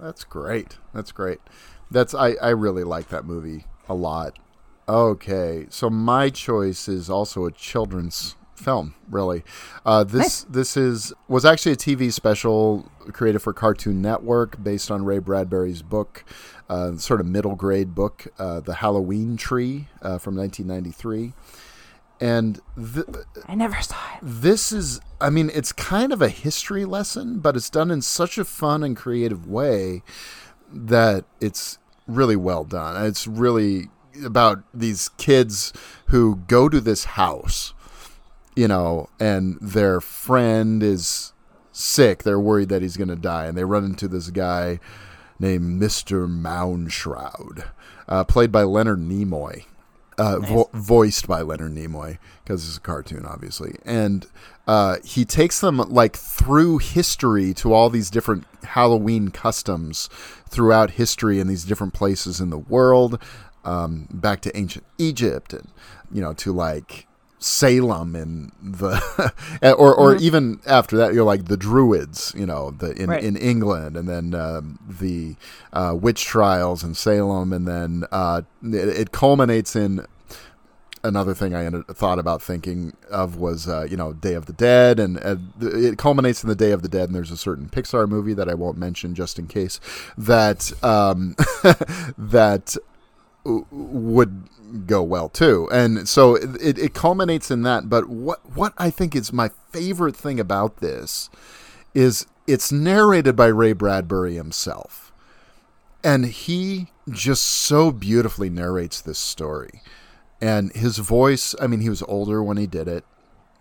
[0.00, 0.78] That's great.
[0.94, 1.40] That's great.
[1.90, 4.38] That's I I really like that movie a lot.
[4.88, 8.94] Okay, so my choice is also a children's film.
[9.10, 9.42] Really,
[9.86, 15.04] uh, this this is was actually a TV special created for Cartoon Network based on
[15.04, 16.24] Ray Bradbury's book,
[16.68, 21.32] uh, sort of middle grade book, uh, The Halloween Tree uh, from 1993.
[22.20, 23.06] And th-
[23.46, 24.20] I never saw it.
[24.22, 28.38] this is i mean it's kind of a history lesson but it's done in such
[28.38, 30.04] a fun and creative way
[30.72, 33.04] that it's really well done.
[33.04, 33.88] It's really
[34.24, 35.72] about these kids
[36.06, 37.74] who go to this house
[38.56, 41.32] you know and their friend is
[41.72, 42.22] sick.
[42.22, 44.78] They're worried that he's going to die and they run into this guy
[45.38, 47.68] named mr moundshroud
[48.08, 49.64] uh, played by leonard nimoy
[50.18, 54.26] uh, vo- voiced by Leonard Nimoy because it's a cartoon, obviously, and
[54.66, 60.08] uh, he takes them like through history to all these different Halloween customs
[60.48, 63.20] throughout history in these different places in the world,
[63.64, 65.68] um, back to ancient Egypt, and
[66.12, 67.06] you know to like
[67.38, 69.32] Salem and the
[69.78, 73.22] or or even after that you're like the Druids you know the in, Right.
[73.22, 75.36] in England and then um, the
[75.72, 80.06] uh, witch trials in Salem and then uh, it, it culminates in
[81.02, 84.54] another thing I ended, thought about thinking of was uh, you know Day of the
[84.54, 87.68] Dead and uh, it culminates in the Day of the Dead and there's a certain
[87.68, 89.80] Pixar movie that I won't mention just in case
[90.16, 91.34] that um,
[92.16, 92.76] that
[93.44, 94.48] would
[94.86, 95.68] go well too.
[95.72, 97.88] And so it, it culminates in that.
[97.88, 101.30] But what what I think is my favorite thing about this
[101.94, 105.12] is it's narrated by Ray Bradbury himself.
[106.02, 109.80] And he just so beautifully narrates this story.
[110.40, 113.04] And his voice, I mean, he was older when he did it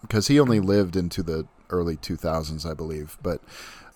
[0.02, 3.42] because he only lived into the early 2000s, I believe, but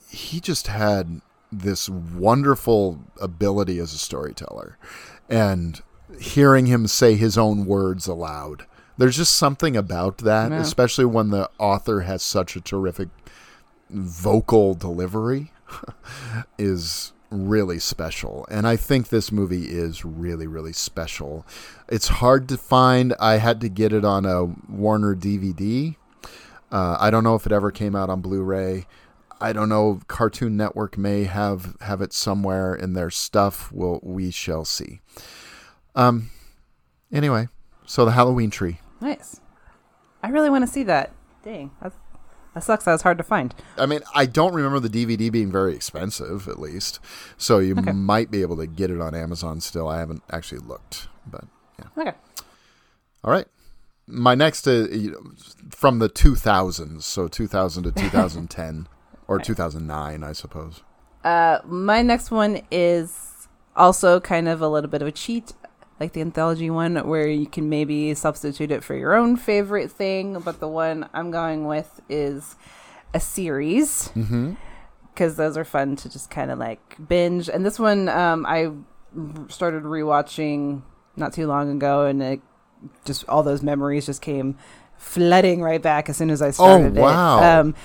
[0.10, 1.22] he just had
[1.52, 4.78] this wonderful ability as a storyteller.
[5.30, 5.82] And
[6.19, 8.65] hearing him say his own words aloud,
[8.97, 10.59] there's just something about that, Yeah.
[10.59, 13.09] especially when the author has such a terrific
[13.89, 15.51] vocal delivery
[16.57, 18.47] is really special.
[18.49, 21.45] And I think this movie is really, really special.
[21.89, 23.13] It's hard to find.
[23.19, 25.95] I had to get it on a Warner DVD.
[26.71, 28.88] Uh, I don't know if it ever came out on Blu-ray.
[29.40, 30.00] I don't know.
[30.08, 33.72] Cartoon Network may have have it somewhere in their stuff.
[33.72, 35.02] We'll we shall see.
[35.96, 36.32] Um.
[37.12, 37.48] Anyway,
[37.86, 38.80] so the Halloween tree.
[39.00, 39.40] Nice.
[40.24, 41.12] I really want to see that.
[41.44, 41.94] Dang, that,
[42.54, 42.84] that sucks.
[42.86, 43.54] That was hard to find.
[43.78, 47.00] I mean, I don't remember the DVD being very expensive, at least.
[47.38, 47.92] So you Okay.
[47.94, 49.88] might be able to get it on Amazon still.
[49.88, 51.46] I haven't actually looked, but
[51.80, 51.86] yeah.
[52.02, 52.18] Okay.
[53.24, 53.46] All right.
[54.08, 55.22] My next, uh, you know,
[55.70, 58.88] from the 2000s, so 2000 to 2010,
[59.28, 60.82] or 2009, I suppose.
[61.23, 65.53] Uh, my next one is also kind of a little bit of a cheat,
[65.99, 70.39] like the anthology one, where you can maybe substitute it for your own favorite thing.
[70.39, 72.55] But the one I'm going with is
[73.13, 74.53] a series Mm-hmm.
[75.13, 77.49] because those are fun to just kind of like binge.
[77.49, 78.71] And this one, um, I
[79.49, 80.82] started rewatching
[81.15, 82.41] not too long ago, and it
[83.05, 84.57] just all those memories just came
[84.97, 87.38] flooding right back as soon as I started wow.
[87.39, 87.43] it.
[87.43, 87.75] Um,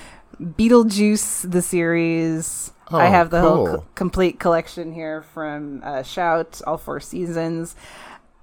[0.41, 2.71] Beetlejuice, the series.
[2.89, 3.77] I Oh, have the whole cool.
[3.77, 7.75] co- complete collection here from uh, Shout, all four seasons.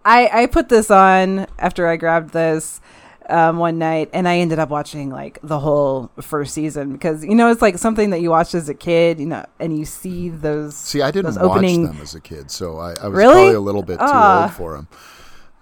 [0.04, 2.80] I I put this on after I grabbed this
[3.28, 7.34] um, one night, and I ended up watching like the whole first season because you
[7.34, 10.30] know it's like something that you watched as a kid, you know, and you see
[10.30, 10.74] those.
[10.76, 13.34] See, I didn't watch opening- them as a kid, so I, I was Really?
[13.34, 14.44] probably a little bit too Ah.
[14.44, 14.88] old for them.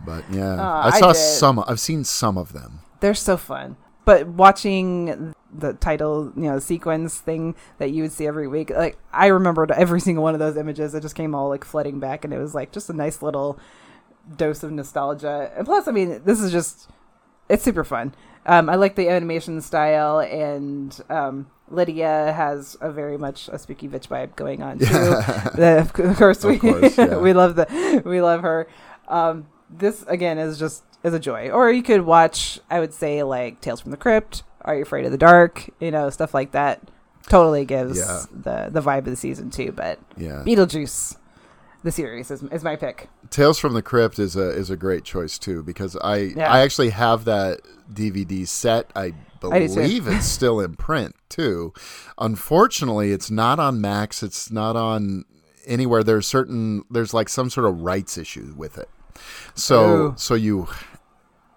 [0.07, 1.18] But yeah, Ah, I I saw did.
[1.18, 1.62] some.
[1.66, 2.79] I've seen some of them.
[3.01, 3.76] They're so fun.
[4.09, 8.97] But watching the title, you know, sequence thing that you would see every week, like
[9.13, 10.95] I remembered every single one of those images.
[10.95, 13.59] It just came all like flooding back, and it was like just a nice little
[14.35, 15.53] dose of nostalgia.
[15.55, 16.89] And plus, I mean, this is just
[17.51, 18.15] it's super fun.
[18.47, 23.89] Um, I like the animation style, and um, Lydia has a very much a spooky
[23.89, 24.87] bitch vibe going on too.
[25.55, 27.19] The- of course, we Of course, yeah.
[27.27, 28.69] we love the we love her.
[29.07, 31.51] Um, this again is just is a joy.
[31.51, 34.43] Or you could watch, I would say, like Tales from the Crypt.
[34.63, 35.69] Are you afraid of the dark?
[35.81, 36.81] You know, stuff like that.
[37.29, 38.23] Totally gives Yeah.
[38.33, 39.73] the the vibe of the season too.
[39.73, 41.17] But Yeah, Beetlejuice,
[41.83, 43.09] the series is, is my pick.
[43.31, 46.51] Tales from the Crypt is a is a great choice too because I Yeah.
[46.51, 47.61] I actually have that
[47.93, 48.91] DVD set.
[48.97, 51.73] I I believe it's still in print too.
[52.19, 54.23] Unfortunately, it's not on Max.
[54.23, 55.25] It's not on
[55.67, 56.03] anywhere.
[56.03, 58.89] There's certain there's like some sort of rights issue with it.
[59.55, 60.14] So Ooh.
[60.16, 60.69] so you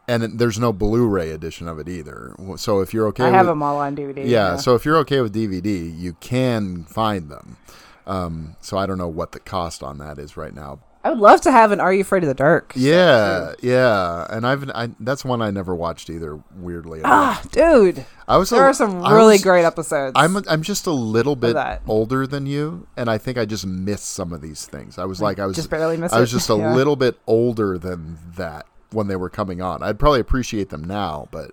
[0.08, 2.36] and there's no Blu-ray edition of it either.
[2.58, 4.28] So if you're okay, I have with, them all on DVD.
[4.28, 7.58] yeah, So if you're okay with DVD, you can find them.
[8.06, 11.18] Um, so I don't know what the cost on that is right now, I would
[11.20, 12.74] love to have an Are You Afraid of the Dark?
[12.76, 16.40] yeah, yeah, and I've I, that's one I never watched either.
[16.56, 17.12] Weirdly, enough.
[17.12, 18.52] Ah, dude, I was.
[18.52, 20.14] there a- are some really was- great episodes.
[20.16, 21.56] I'm I'm just a little bit
[21.88, 24.98] older than you, and I think I just missed some of these things.
[25.00, 26.74] I was like I was just barely missed I was just a Yeah.
[26.76, 29.82] little bit older than that when they were coming on.
[29.82, 31.52] I'd probably appreciate them now, but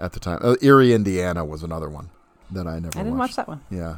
[0.00, 2.10] at the time, uh, Eerie, Indiana was another one
[2.50, 2.98] that I never.
[2.98, 3.36] I didn't watched.
[3.36, 3.60] watch that one.
[3.70, 3.96] Yeah.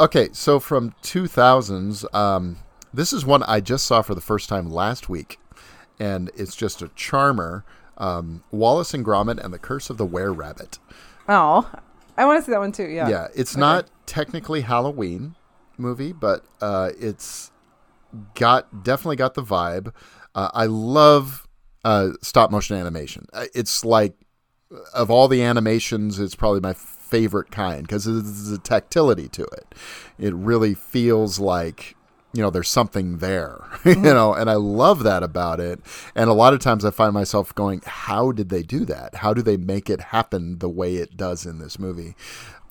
[0.00, 2.56] Okay, so from 2000s, um,
[2.92, 5.38] this is one I just saw for the first time last week,
[5.98, 7.64] and it's just a charmer.
[7.98, 10.78] Um, Wallace and Gromit and the Curse of the Were Rabbit.
[11.28, 11.70] Oh,
[12.16, 12.88] I want to see that one too.
[12.88, 13.08] Yeah.
[13.08, 13.60] Yeah, it's Okay.
[13.60, 15.34] not technically Halloween
[15.78, 17.50] movie, but uh, it's
[18.34, 19.92] got definitely got the vibe.
[20.34, 21.46] Uh, I love
[21.84, 23.26] uh, stop motion animation.
[23.32, 24.14] Uh, It's like
[24.94, 29.74] of all the animations, it's probably my favorite kind because there's a tactility to it.
[30.18, 31.94] It really feels like
[32.32, 35.80] you know there's something there, you know, and I love that about it.
[36.14, 39.16] And a lot of times I find myself going, "How did they do that?
[39.16, 42.14] How do they make it happen the way it does in this movie?"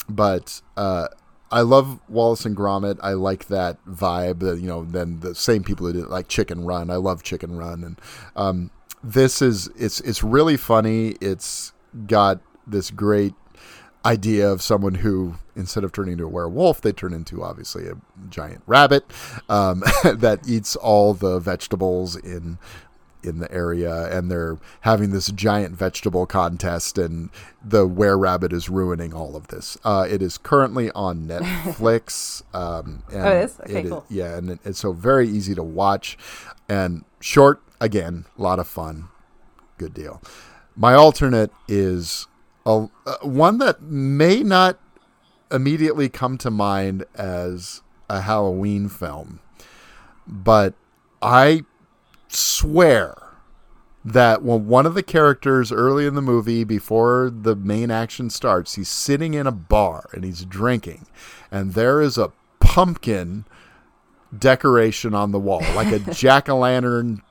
[0.09, 1.07] But uh,
[1.51, 2.97] I love Wallace and Gromit.
[3.01, 4.39] I like that vibe.
[4.39, 6.89] That you know, then the same people who did like Chicken Run.
[6.89, 8.01] I love Chicken Run, and
[8.35, 8.71] um,
[9.03, 11.15] this is it's it's really funny.
[11.21, 11.73] It's
[12.07, 13.33] got this great
[14.05, 17.93] idea of someone who instead of turning into a werewolf they turn into obviously a
[18.29, 19.05] giant rabbit
[19.49, 22.57] um, that eats all the vegetables in
[23.23, 27.29] in the area, and they're having this giant vegetable contest, and
[27.63, 29.77] the were rabbit is ruining all of this.
[29.83, 32.41] Uh, it is currently on Netflix.
[32.55, 33.59] um, and Oh, it is?
[33.59, 34.05] Okay, it cool.
[34.09, 36.17] yeah, and it- it's so very easy to watch,
[36.67, 39.09] and short again, a lot of fun.
[39.77, 40.19] Good deal.
[40.75, 42.25] My alternate is
[42.65, 44.79] a, uh, one that may not
[45.51, 49.39] immediately come to mind as a Halloween film,
[50.27, 50.73] but
[51.21, 51.63] I
[52.27, 53.15] swear
[54.03, 58.75] that when one of the characters early in the movie, before the main action starts,
[58.75, 61.05] he's sitting in a bar and he's drinking,
[61.51, 63.45] and there is a pumpkin
[64.37, 67.21] decoration on the wall, like a jack o' lantern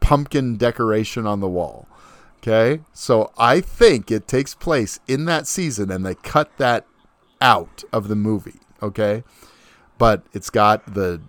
[0.00, 1.88] pumpkin decoration on the wall.
[2.46, 6.86] Okay, so I think it takes place in that season, and they cut that
[7.40, 8.60] out of the movie.
[8.80, 9.24] Okay,
[9.98, 11.20] but it's got the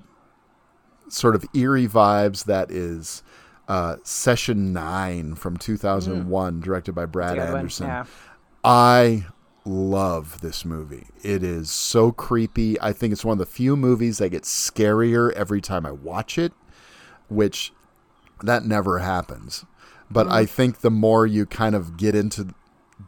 [1.09, 3.23] sort of eerie vibes that is
[3.67, 7.87] uh, Session Nine from 2001, directed by Brad Anderson.
[7.87, 8.05] Yeah.
[8.63, 9.25] I
[9.65, 11.07] love this movie.
[11.23, 12.79] It is so creepy.
[12.79, 16.37] I think it's one of the few movies that gets scarier every time I watch
[16.37, 16.53] it,
[17.27, 17.73] which
[18.43, 19.65] that never happens.
[20.09, 22.53] But I think the more you kind of get into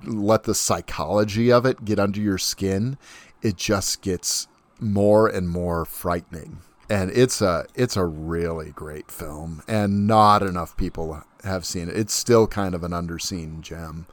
[0.03, 2.97] let the psychology of it get under your skin,
[3.41, 4.47] it just gets
[4.79, 6.59] more and more frightening.
[6.89, 11.95] And it's a it's a really great film and not enough people have seen it.
[11.95, 14.07] It's still kind of an underseen gem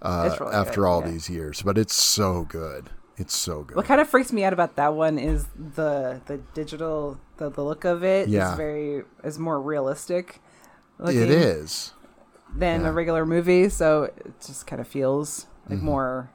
[0.00, 1.10] uh, really after good, all yeah.
[1.10, 2.90] these years, but it's so good.
[3.16, 3.76] It's so good.
[3.76, 7.62] What kind of freaks me out about that one is the the digital the, the
[7.62, 8.56] look of it is Yeah.
[8.56, 10.40] very is more realistic
[10.98, 11.92] looking it is.
[12.56, 12.88] Than yeah.
[12.88, 15.86] a regular movie, so it just kind of feels like Mm-hmm.
[15.86, 16.30] more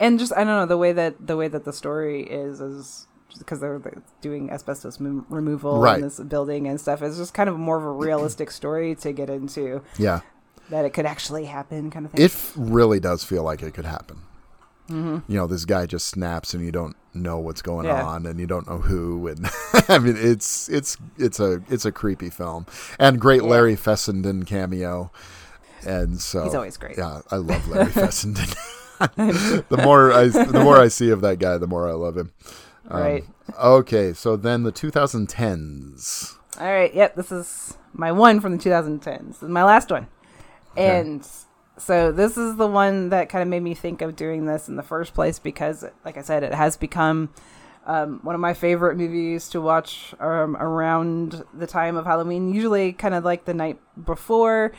[0.00, 3.06] and just I don't know the way that the way that the story is is
[3.38, 3.80] because they're
[4.22, 5.96] doing asbestos m- removal Right.
[5.96, 7.02] in this building and stuff.
[7.02, 10.20] It's just kind of more of a realistic story to get into Yeah.
[10.70, 12.24] that it could actually happen, kind of thing.
[12.24, 14.20] It really does feel like it could happen.
[14.90, 18.02] You know, this guy just snaps and you don't know what's going Yeah.
[18.02, 19.46] on and you don't know who and
[19.88, 22.64] I mean it's it's it's a it's a creepy film.
[22.98, 23.50] And great Yeah.
[23.50, 25.10] Larry Fessenden cameo.
[25.86, 26.98] And so He's always great.
[26.98, 28.48] Yeah, I love Larry Fessenden.
[28.98, 32.32] the more I the more I see of that guy, the more I love him.
[32.88, 33.24] Um, right.
[33.60, 36.36] Okay, so then the 2010s.
[36.58, 36.92] All right.
[36.92, 37.14] Yep.
[37.14, 39.28] This is my one from the 2010s.
[39.28, 40.08] This is my last one.
[40.72, 41.00] Okay.
[41.00, 41.26] And
[41.76, 44.76] so this is the one that kind of made me think of doing this in
[44.76, 47.30] the first place because, like I said, it has become
[47.86, 52.52] um, one of my favorite movies to watch um, around the time of Halloween.
[52.52, 54.72] Usually, kind of like the night before.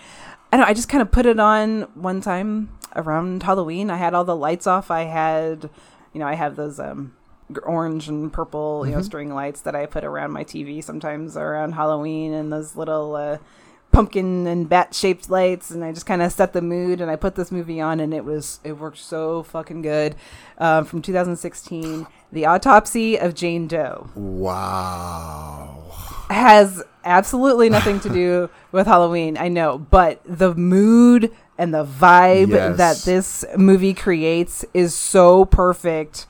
[0.51, 0.65] I don't.
[0.65, 3.89] know, I just kind of put it on one time around Halloween.
[3.89, 4.89] I had all the lights off.
[4.89, 5.69] I had,
[6.13, 7.15] you know, I have those um,
[7.63, 11.73] orange and purple, you know, string lights that I put around my TV sometimes around
[11.73, 13.37] Halloween, and those little uh,
[13.99, 17.01] pumpkin and bat shaped lights, and I just kind of set the mood.
[17.01, 20.15] And I put this movie on, and it was it worked so fucking good.
[20.57, 25.83] Um, from 2016, The Autopsy of Jane Doe Wow.
[26.29, 29.37] has absolutely nothing to do with Halloween.
[29.37, 32.77] I know, but the mood and the vibe Yes.
[32.77, 36.25] that this movie creates is so perfect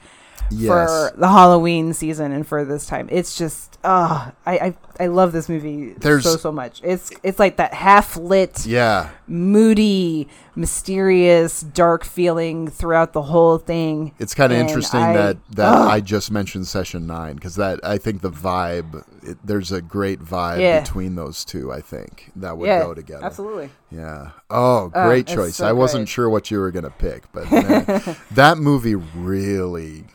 [0.52, 0.68] Yes.
[0.70, 3.08] for the Halloween season and for this time.
[3.12, 6.82] It's just, oh, I, I, I love this movie There's- so so much.
[6.84, 9.10] It's it's like that half lit, yeah.
[9.28, 14.14] moody, mysterious, dark feeling throughout the whole thing.
[14.20, 15.88] It's kind of interesting I- that that Ugh.
[15.90, 20.20] I just mentioned session nine because that I think the vibe it, there's a great
[20.20, 20.82] vibe Yeah.
[20.82, 21.72] between those two.
[21.72, 23.24] I think that would yeah, go together.
[23.26, 23.70] absolutely.
[23.92, 24.32] Yeah.
[24.50, 25.56] Oh, Uh, great it's choice.
[25.58, 26.10] so I wasn't great.
[26.10, 30.06] sure what you were gonna pick, but man, that movie really,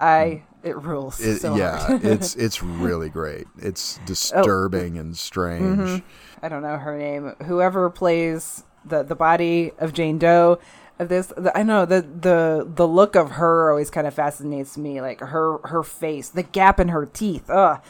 [0.00, 1.20] I it rules.
[1.20, 3.46] it, so yeah, it's it's really great.
[3.58, 4.06] It's Oh.
[4.06, 5.78] disturbing and strange.
[5.78, 6.44] Mm-hmm.
[6.44, 7.34] I don't know her name.
[7.44, 10.58] Whoever plays the the body of Jane Doe
[10.98, 14.76] of this, the, I know the the the look of her always kind of fascinates
[14.76, 15.00] me.
[15.00, 17.48] Like her her face, the gap in her teeth.
[17.48, 17.80] Ugh.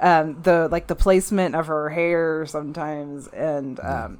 [0.00, 4.18] Um, the like the placement of her hair sometimes, and um,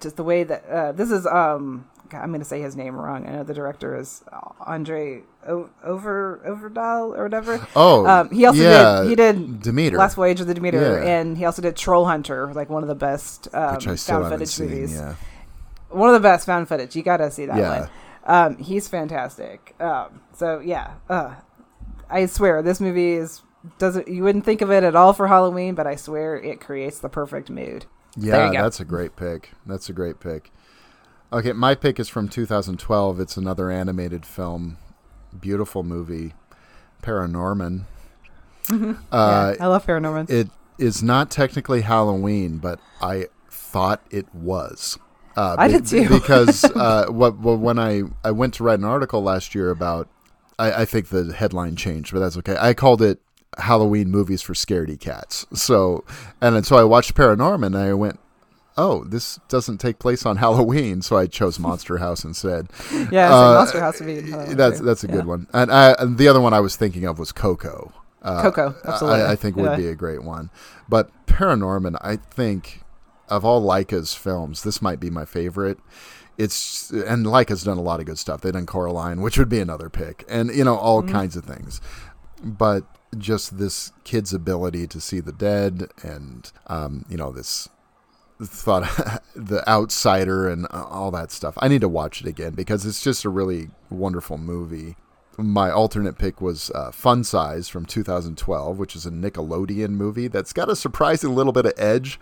[0.00, 1.26] just the way that uh, this is.
[1.26, 3.26] Um, God, I'm going to say his name wrong.
[3.26, 4.22] I know the director is
[4.60, 7.66] Andre o- Over Overdahl or whatever.
[7.74, 11.10] Oh, Um, he also yeah, did he did Demeter, Last Voyage of the Demeter, Yeah.
[11.20, 14.20] and he also did Troll Hunter, like one of the best um, which I still
[14.20, 14.68] found footage seen.
[14.68, 14.94] movies.
[14.94, 15.14] Yeah.
[15.88, 16.94] One of the best found footage.
[16.94, 17.80] You gotta see that Yeah.
[17.80, 17.88] one.
[18.26, 19.74] Um, he's fantastic.
[19.80, 21.34] Um, so yeah, uh,
[22.10, 23.42] I swear this movie is
[23.78, 24.08] doesn't.
[24.08, 27.08] You wouldn't think of it at all for Halloween, but I swear it creates the
[27.08, 27.86] perfect mood.
[28.16, 29.50] Yeah, that's a great pick.
[29.66, 30.50] That's a great pick.
[31.32, 33.18] Okay, my pick is from 2012.
[33.20, 34.78] It's another animated film.
[35.38, 36.34] Beautiful movie.
[37.02, 37.84] Paranorman.
[38.70, 40.30] Uh, yeah, I love Paranorman.
[40.30, 40.48] it
[40.78, 44.98] is not technically Halloween, but I thought it was.
[45.36, 46.08] Uh, I did too.
[46.08, 50.08] because uh, what, what, when I, I went to write an article last year about,
[50.58, 52.56] I, I think the headline changed, but that's okay.
[52.58, 53.20] I called it
[53.58, 55.46] Halloween movies for scaredy cats.
[55.52, 56.04] So,
[56.40, 58.18] and then, so I watched Paranorman and I went,
[58.76, 62.68] oh, this doesn't take place on Halloween, so I chose Monster House instead.
[63.10, 64.18] Yeah, Uh, Monster House would be.
[64.18, 65.34] another That's that's a good Yeah.
[65.34, 65.46] one.
[65.52, 67.92] And, I, and the other one I was thinking of was Coco.
[68.22, 69.22] Uh, Coco, absolutely.
[69.22, 69.76] I, I think would Yeah.
[69.76, 70.50] be a great one.
[70.88, 72.80] But Paranorman, I think
[73.28, 75.78] of all Laika's films, this might be my favorite.
[76.36, 78.40] It's and Laika's done a lot of good stuff.
[78.40, 81.12] They've done Coraline, which would be another pick, and you know all Mm-hmm.
[81.12, 81.80] kinds of things.
[82.42, 82.84] But
[83.18, 87.68] just this kid's ability to see the dead, and um, you know this
[88.42, 88.82] thought
[89.36, 91.54] the outsider and all that stuff.
[91.58, 94.96] I need to watch it again because it's just a really wonderful movie.
[95.36, 100.52] My alternate pick was uh, fun size from 2012 which is a nickelodeon movie that's
[100.52, 102.20] got a surprising little bit of edge.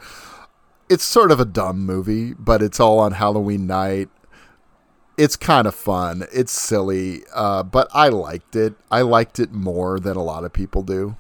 [0.88, 4.08] It's sort of a dumb movie but it's all on halloween night
[5.16, 10.00] it's kind of fun it's silly uh, but i liked it i liked it more
[10.00, 11.16] than a lot of people do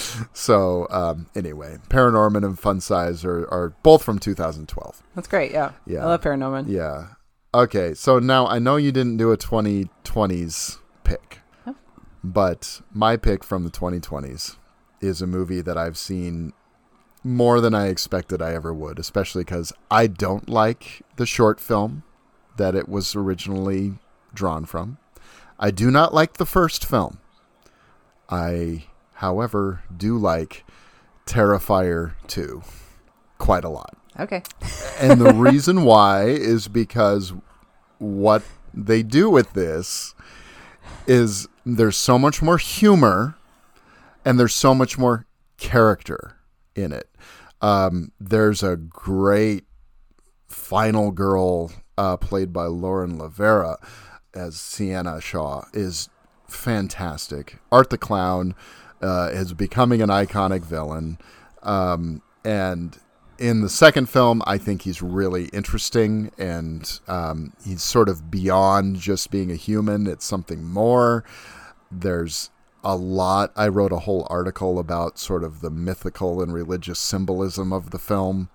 [0.32, 5.02] so um, anyway, Paranorman and Fun Size are, are both from 2012.
[5.14, 5.52] That's great.
[5.52, 5.72] Yeah.
[5.86, 6.04] Yeah.
[6.04, 6.68] I love Paranorman.
[6.68, 7.08] Yeah.
[7.54, 11.40] Okay, so now I know you didn't do a 2020s pick,
[12.24, 14.56] but my pick from the 2020s
[15.02, 16.54] is a movie that I've seen
[17.22, 22.04] more than I expected I ever would, especially because I don't like the short film
[22.56, 23.94] that it was originally
[24.34, 24.98] drawn from.
[25.58, 27.18] I do not like the first film.
[28.28, 28.84] I,
[29.14, 30.64] however, do like
[31.26, 32.62] Terrifier 2
[33.38, 33.96] quite a lot.
[34.18, 34.42] Okay.
[35.00, 37.32] And the reason why is because
[37.98, 38.42] what
[38.74, 40.14] they do with this
[41.06, 43.36] is there's so much more humor
[44.24, 45.26] and there's so much more
[45.58, 46.36] character
[46.74, 47.08] in it.
[47.60, 49.64] Um, there's a great
[50.48, 53.76] final girl uh, played by Lauren LaVera
[54.34, 56.08] as Sienna Shaw is
[56.48, 57.58] fantastic.
[57.70, 58.54] Art the Clown
[59.00, 61.18] uh, is becoming an iconic villain.
[61.62, 62.98] Um, and
[63.38, 68.96] in the second film, I think he's really interesting and um, he's sort of beyond
[68.96, 70.06] just being a human.
[70.06, 71.24] It's something more.
[71.90, 72.50] There's
[72.84, 73.52] a lot.
[73.56, 77.98] I wrote a whole article about sort of the mythical and religious symbolism of the
[77.98, 78.48] film.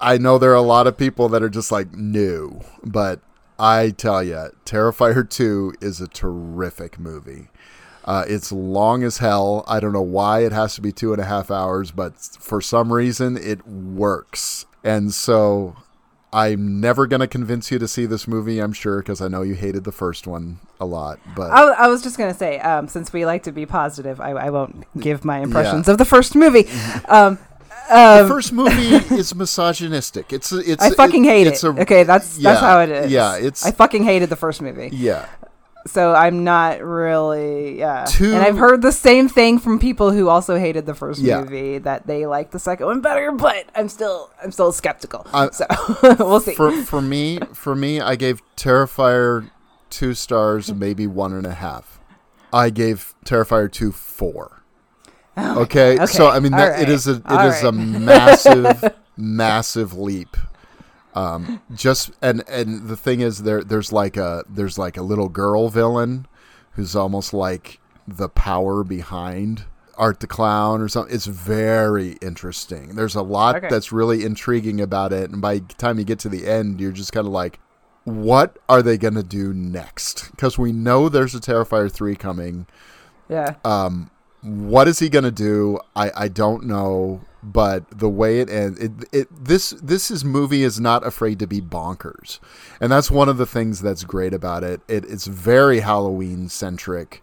[0.00, 3.20] I know there are a lot of people that are just like, new, but
[3.58, 7.48] I tell you, Terrifier 2 is a terrific movie.
[8.04, 9.64] Uh, it's long as hell.
[9.68, 12.60] I don't know why it has to be two and a half hours, but for
[12.60, 14.66] some reason it works.
[14.82, 15.76] And so
[16.32, 19.42] I'm never going to convince you to see this movie, I'm sure, because I know
[19.42, 21.20] you hated the first one a lot.
[21.36, 24.30] But I, I was just gonna say, um, since we like to be positive, I,
[24.32, 25.92] I won't give my impressions Yeah.
[25.92, 26.66] of the first movie.
[27.08, 27.38] Um,
[27.88, 30.32] the um, first movie is misogynistic.
[30.32, 31.76] It's it's I fucking hate it's it.
[31.76, 33.10] a- okay, that's yeah, that's how it is.
[33.12, 35.26] Yeah, it's I fucking hated the first movie, yeah.
[35.86, 37.78] so I'm not really.
[37.78, 41.20] Yeah, Two- and I've heard the same thing from people who also hated the first
[41.20, 41.40] Yeah.
[41.40, 43.32] movie that they like the second one better.
[43.32, 45.26] But I'm still I'm still skeptical.
[45.32, 45.66] I- so
[46.18, 46.54] we'll see.
[46.54, 49.50] for for me for me I gave Terrifier
[49.90, 51.98] two stars, maybe one and a half.
[52.52, 54.61] I gave Terrifier two four.
[55.38, 56.06] Okay, okay.
[56.06, 56.88] so I mean that, right.
[56.88, 58.84] is a it All is a massive
[59.16, 60.36] massive leap.
[61.14, 65.28] Um, just and and the thing is there there's like a there's like a little
[65.28, 66.26] girl villain
[66.72, 69.64] who's almost like the power behind
[69.98, 71.14] Art the Clown or something.
[71.14, 72.94] It's very interesting.
[72.94, 73.68] There's a lot Okay.
[73.68, 76.92] that's really intriguing about it, and by the time you get to the end, you're
[76.92, 77.60] just kind of like,
[78.04, 80.30] what are they gonna do next?
[80.30, 82.66] Because we know there's a Terrifier three coming.
[83.28, 83.56] yeah.
[83.66, 84.10] Um,
[84.42, 85.78] what is he gonna do?
[85.96, 87.22] I I don't know.
[87.44, 91.46] But the way it ends, it, it this this is movie is not afraid to
[91.48, 92.38] be bonkers,
[92.80, 94.80] and that's one of the things that's great about it.
[94.86, 97.22] It it's very Halloween centric.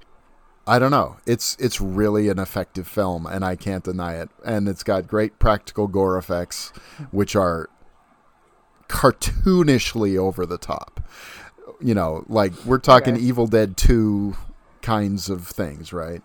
[0.68, 1.18] I don't know.
[1.26, 4.30] It's it's really an effective film, and I can't deny it.
[4.46, 6.74] And it's got great practical gore effects,
[7.12, 7.70] which are
[8.90, 11.02] cartoonishly over the top.
[11.80, 13.24] You know, like we're talking Okay.
[13.24, 14.36] Evil Dead two
[14.82, 16.22] kinds of things, right?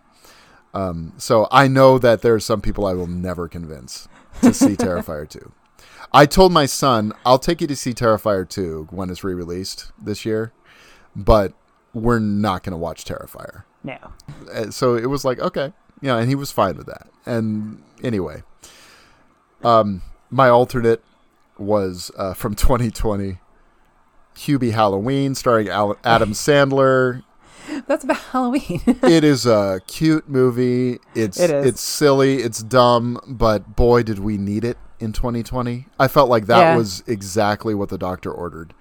[0.74, 4.08] Um, so I know that there are some people I will never convince
[4.42, 5.52] to see Terrifier 2.
[6.12, 9.92] I told my son, I'll take you to see Terrifier 2 when it's re released
[10.02, 10.52] this year,
[11.16, 11.52] but
[11.92, 13.62] we're not going to watch Terrifier.
[13.84, 13.96] No.
[14.52, 15.72] Uh, So it was like, okay.
[16.00, 17.08] Yeah, and he was fine with that.
[17.24, 18.42] And anyway,
[19.62, 21.02] um, my alternate
[21.56, 23.38] was uh, from 2020
[24.36, 27.22] Hubie Halloween, starring Al- Adam Sandler,
[27.86, 28.82] That's about Halloween.
[28.86, 30.98] it is a cute movie.
[31.14, 31.66] It's It is.
[31.66, 35.86] it's silly, it's dumb, but boy did we need it in 2020.
[35.98, 36.76] I felt like that Yeah.
[36.76, 38.74] was exactly what the doctor ordered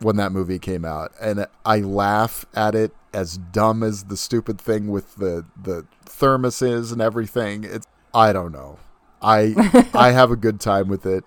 [0.00, 4.60] when that movie came out, and I laugh at it as dumb as the stupid
[4.60, 7.64] thing with the the thermoses and everything.
[7.64, 8.78] It's I don't know.
[9.20, 11.24] I I have a good time with it,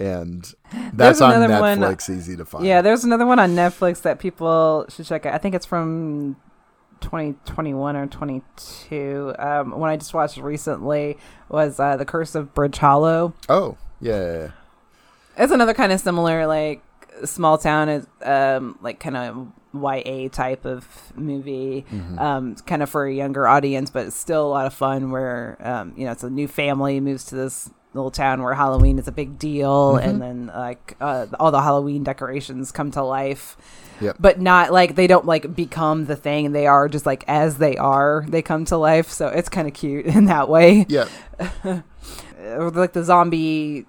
[0.00, 2.64] and that's There's on another one- Netflix, easy to find.
[2.64, 5.34] Yeah, there's another one on Netflix that people should check out.
[5.34, 6.36] I think it's from
[7.00, 9.34] 2021 or 22.
[9.38, 11.16] Um, one I just watched recently
[11.48, 13.34] was uh, The Curse of Bridge Hollow.
[13.48, 14.50] Oh, yeah.
[15.36, 16.82] It's another kind of similar, like
[17.24, 22.18] small town is um, like kind of YA type of movie, Mm-hmm.
[22.18, 25.10] um, kind of for a younger audience, but it's still a lot of fun.
[25.10, 28.98] Where um, you know it's a new family moves to this little town where Halloween
[28.98, 30.08] is a big deal, Mm-hmm.
[30.08, 33.56] and then like uh, all the Halloween decorations come to life.
[34.00, 34.16] Yep.
[34.18, 37.76] But not like they don't like become the thing they are, just like as they
[37.76, 39.10] are, they come to life.
[39.10, 41.06] So it's kind of cute in that way Yeah,
[42.38, 43.86] like the zombie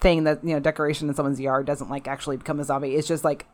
[0.00, 3.06] thing that you know decoration in someone's yard doesn't like actually become a zombie it's
[3.06, 3.46] just like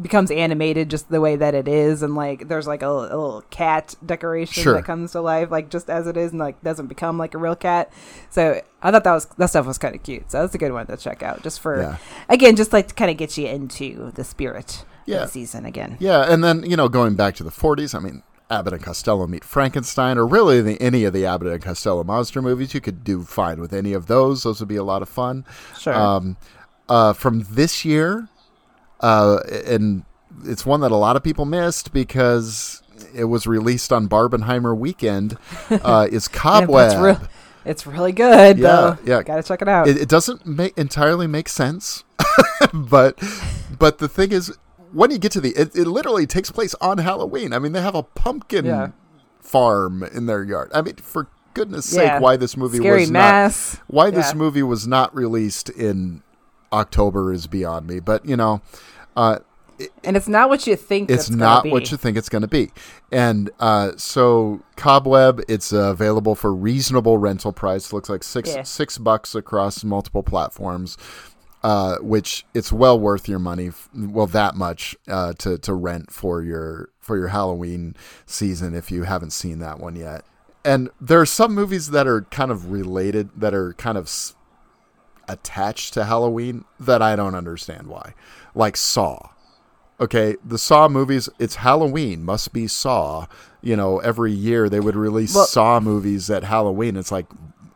[0.00, 3.42] becomes animated just the way that it is and like there's like a, a little
[3.50, 4.74] cat decoration Sure.
[4.74, 7.38] that comes to life like just as it is and like doesn't become like a
[7.38, 7.92] real cat
[8.30, 10.72] so i thought that was that stuff was kind of cute so that's a good
[10.72, 11.96] one to check out just for Yeah.
[12.30, 15.16] again just like to kind of get you into the spirit Yeah.
[15.16, 17.98] of the season again Yeah, and then you know, going back to the '40s, I
[17.98, 22.02] mean, Abbott and Costello meet Frankenstein, or really the, any of the Abbott and Costello
[22.04, 22.72] monster movies.
[22.74, 25.44] You could do fine with any of those; those would be a lot of fun.
[25.78, 26.36] sure Um,
[26.88, 28.28] uh, from this year,
[29.00, 30.04] uh, and
[30.44, 32.82] it's one that a lot of people missed because
[33.14, 35.36] it was released on Barbenheimer weekend.
[35.70, 36.68] Uh, is Cobweb?
[36.70, 37.28] but it's, real,
[37.64, 39.22] it's really good Yeah, though yeah.
[39.22, 42.04] gotta check it out it, it doesn't make entirely make sense
[42.72, 43.20] but
[43.78, 44.56] but the thing is
[44.92, 47.82] when you get to the it, it literally takes place on halloween i mean they
[47.82, 48.90] have a pumpkin Yeah.
[49.40, 52.14] farm in their yard i mean for goodness Yeah.
[52.14, 56.22] sake why this movie scary was mass not why this movie was not released in
[56.72, 58.60] october is beyond me but you know
[59.16, 59.38] uh
[60.04, 61.70] and it's not what you think it's not be.
[61.70, 62.70] what you think it's going to be.
[63.12, 67.92] And uh, so Cobweb, it's uh, available for reasonable rental price.
[67.92, 68.62] Looks like six Yeah.
[68.62, 70.96] six bucks across multiple platforms,
[71.62, 73.68] uh, which it's well worth your money.
[73.68, 77.94] f- Well, that much uh, to to rent for your for your Halloween
[78.24, 80.24] season if you haven't seen that one yet.
[80.64, 84.08] And there are some movies that are kind of related that are kind of
[85.28, 88.14] attached to Halloween that I don't understand why,
[88.54, 89.30] like Saw
[89.98, 93.24] okay, the Saw movies, it's Halloween, must be Saw.
[93.62, 96.98] You know, every year they would release Well- Saw movies at Halloween.
[96.98, 97.24] It's like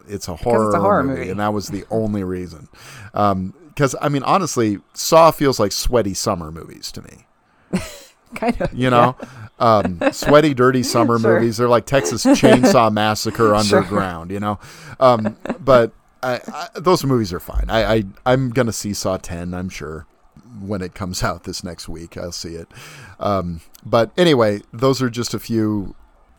[0.06, 1.31] it's a horror, horror movie, movie.
[1.31, 2.68] and that was the only reason.
[3.12, 7.27] Because I mean, honestly, Saw feels like sweaty summer movies to me.
[8.35, 9.16] kind of You know,
[9.59, 11.39] um, sweaty, dirty summer Sure.
[11.40, 11.56] movies.
[11.56, 13.55] They're like Texas Chainsaw Massacre Sure.
[13.56, 14.31] underground.
[14.31, 14.59] You know,
[15.01, 17.66] um, but I, I, those movies are fine.
[17.68, 19.55] I, I I'm gonna see Saw ten.
[19.55, 20.06] I'm sure
[20.60, 22.16] when it comes out this next week.
[22.16, 22.68] I'll see it.
[23.18, 25.94] Um, but anyway, those are just a few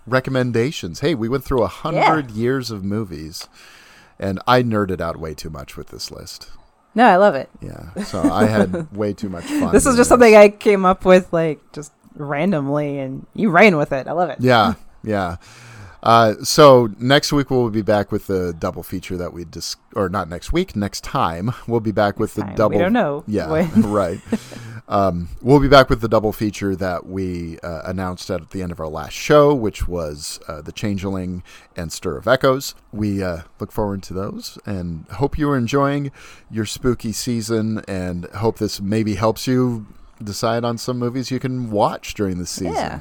[0.07, 0.99] recommendations.
[0.99, 3.47] Hey, we went through a hundred years of movies,
[4.19, 6.49] and I nerded out way too much with this list.
[6.95, 9.71] no i love it Yeah, so I had way too much fun.
[9.71, 13.91] this is just something i came up with like just randomly and you ran with
[13.93, 15.37] it i love it Yeah, yeah.
[16.03, 20.09] Uh, so next week we'll be back with the double feature that we dis or
[20.09, 22.51] not next week, next time we'll be back with the time.
[22.51, 22.79] We double.
[22.79, 24.19] don't know Yeah, right.
[24.87, 28.71] Um, we'll be back with the double feature that we uh, announced at the end
[28.71, 31.43] of our last show, which was uh, the Changeling
[31.77, 32.75] and Stir of Echoes.
[32.91, 36.11] We uh, look forward to those and hope you are enjoying
[36.49, 39.85] your spooky season, and hope this maybe helps you
[40.21, 42.73] decide on some movies you can watch during the season.
[42.73, 42.99] Yeah.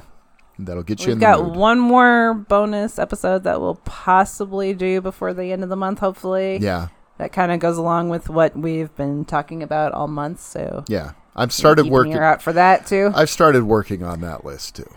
[0.65, 1.55] That'll get you We've in the got mood.
[1.55, 6.57] one more bonus episode that we'll possibly do before the end of the month, hopefully.
[6.61, 10.39] Yeah, That kind of goes along with what we've been talking about all month.
[10.41, 11.11] So yeah.
[11.35, 12.15] I've started working.
[12.17, 13.11] out for that too.
[13.15, 14.89] I've started working on that list too.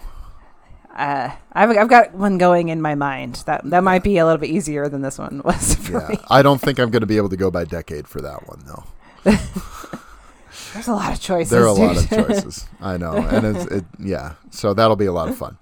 [0.95, 3.43] Uh, I've I've got one going in my mind.
[3.47, 6.19] That that might be a little bit easier than this one was Yeah, me.
[6.31, 8.63] I don't think I'm going to be able to go by decade for that one
[8.67, 8.85] though.
[10.75, 11.51] There's a lot of choices.
[11.51, 12.67] There are a lot of choices.
[12.81, 14.35] I know, and it's it, yeah.
[14.51, 15.57] So that'll be a lot of fun.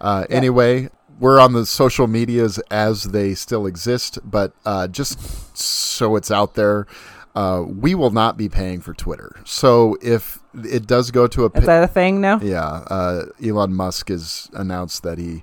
[0.00, 0.88] Uh, Anyway,
[1.18, 6.54] we're on the social medias as they still exist, but uh, just so it's out
[6.54, 6.86] there,
[7.34, 9.34] uh, we will not be paying for Twitter.
[9.44, 12.38] So if it does go to a Is pa- that a thing now?
[12.40, 15.42] Yeah, uh, Elon Musk has announced that he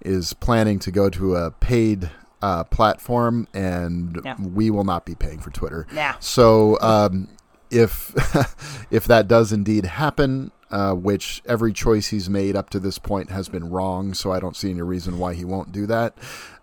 [0.00, 4.34] is planning to go to a paid uh, platform, and Yeah.
[4.40, 5.86] we will not be paying for Twitter.
[5.94, 6.16] Yeah.
[6.18, 7.28] So um,
[7.72, 8.12] if
[8.90, 13.30] if that does indeed happen, uh, which every choice he's made up to this point
[13.30, 16.16] has been wrong, so I don't see any reason why he won't do that.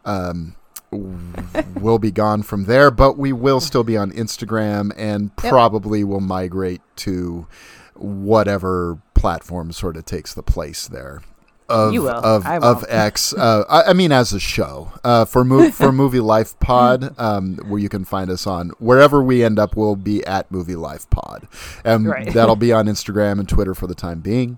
[0.06, 0.56] Um,
[0.92, 5.50] we'll be gone from there, but we will still be on Instagram and Yep.
[5.52, 7.48] probably will migrate to
[7.96, 11.22] whatever platform sort of takes the place there.
[11.70, 11.94] Of,
[12.24, 12.86] of of.
[12.90, 17.14] X, uh, I, I mean, as a show uh, for mo- for Movie Life Pod,
[17.20, 20.76] um, where you can find us on wherever we end up, we'll be at Movie
[20.76, 21.48] Life Pod,
[21.84, 22.34] and Right.
[22.34, 24.58] that'll be on Instagram and Twitter for the time being.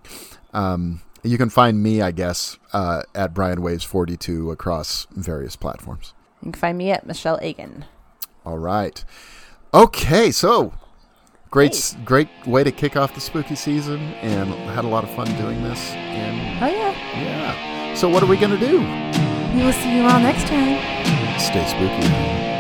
[0.54, 5.56] Um, you can find me, I guess, uh, at Brian Waves forty two across various
[5.56, 6.14] platforms.
[6.42, 7.84] You can find me at Michele Eggen.
[8.46, 9.04] All right.
[9.74, 10.74] Okay, so
[11.52, 15.28] great, great way to kick off the spooky season, and had a lot of fun
[15.38, 15.92] doing this.
[15.92, 16.92] And Oh yeah.
[17.22, 18.80] yeah, so what are we gonna do?
[19.56, 20.80] We will see you all next time.
[21.40, 22.51] Stay spooky.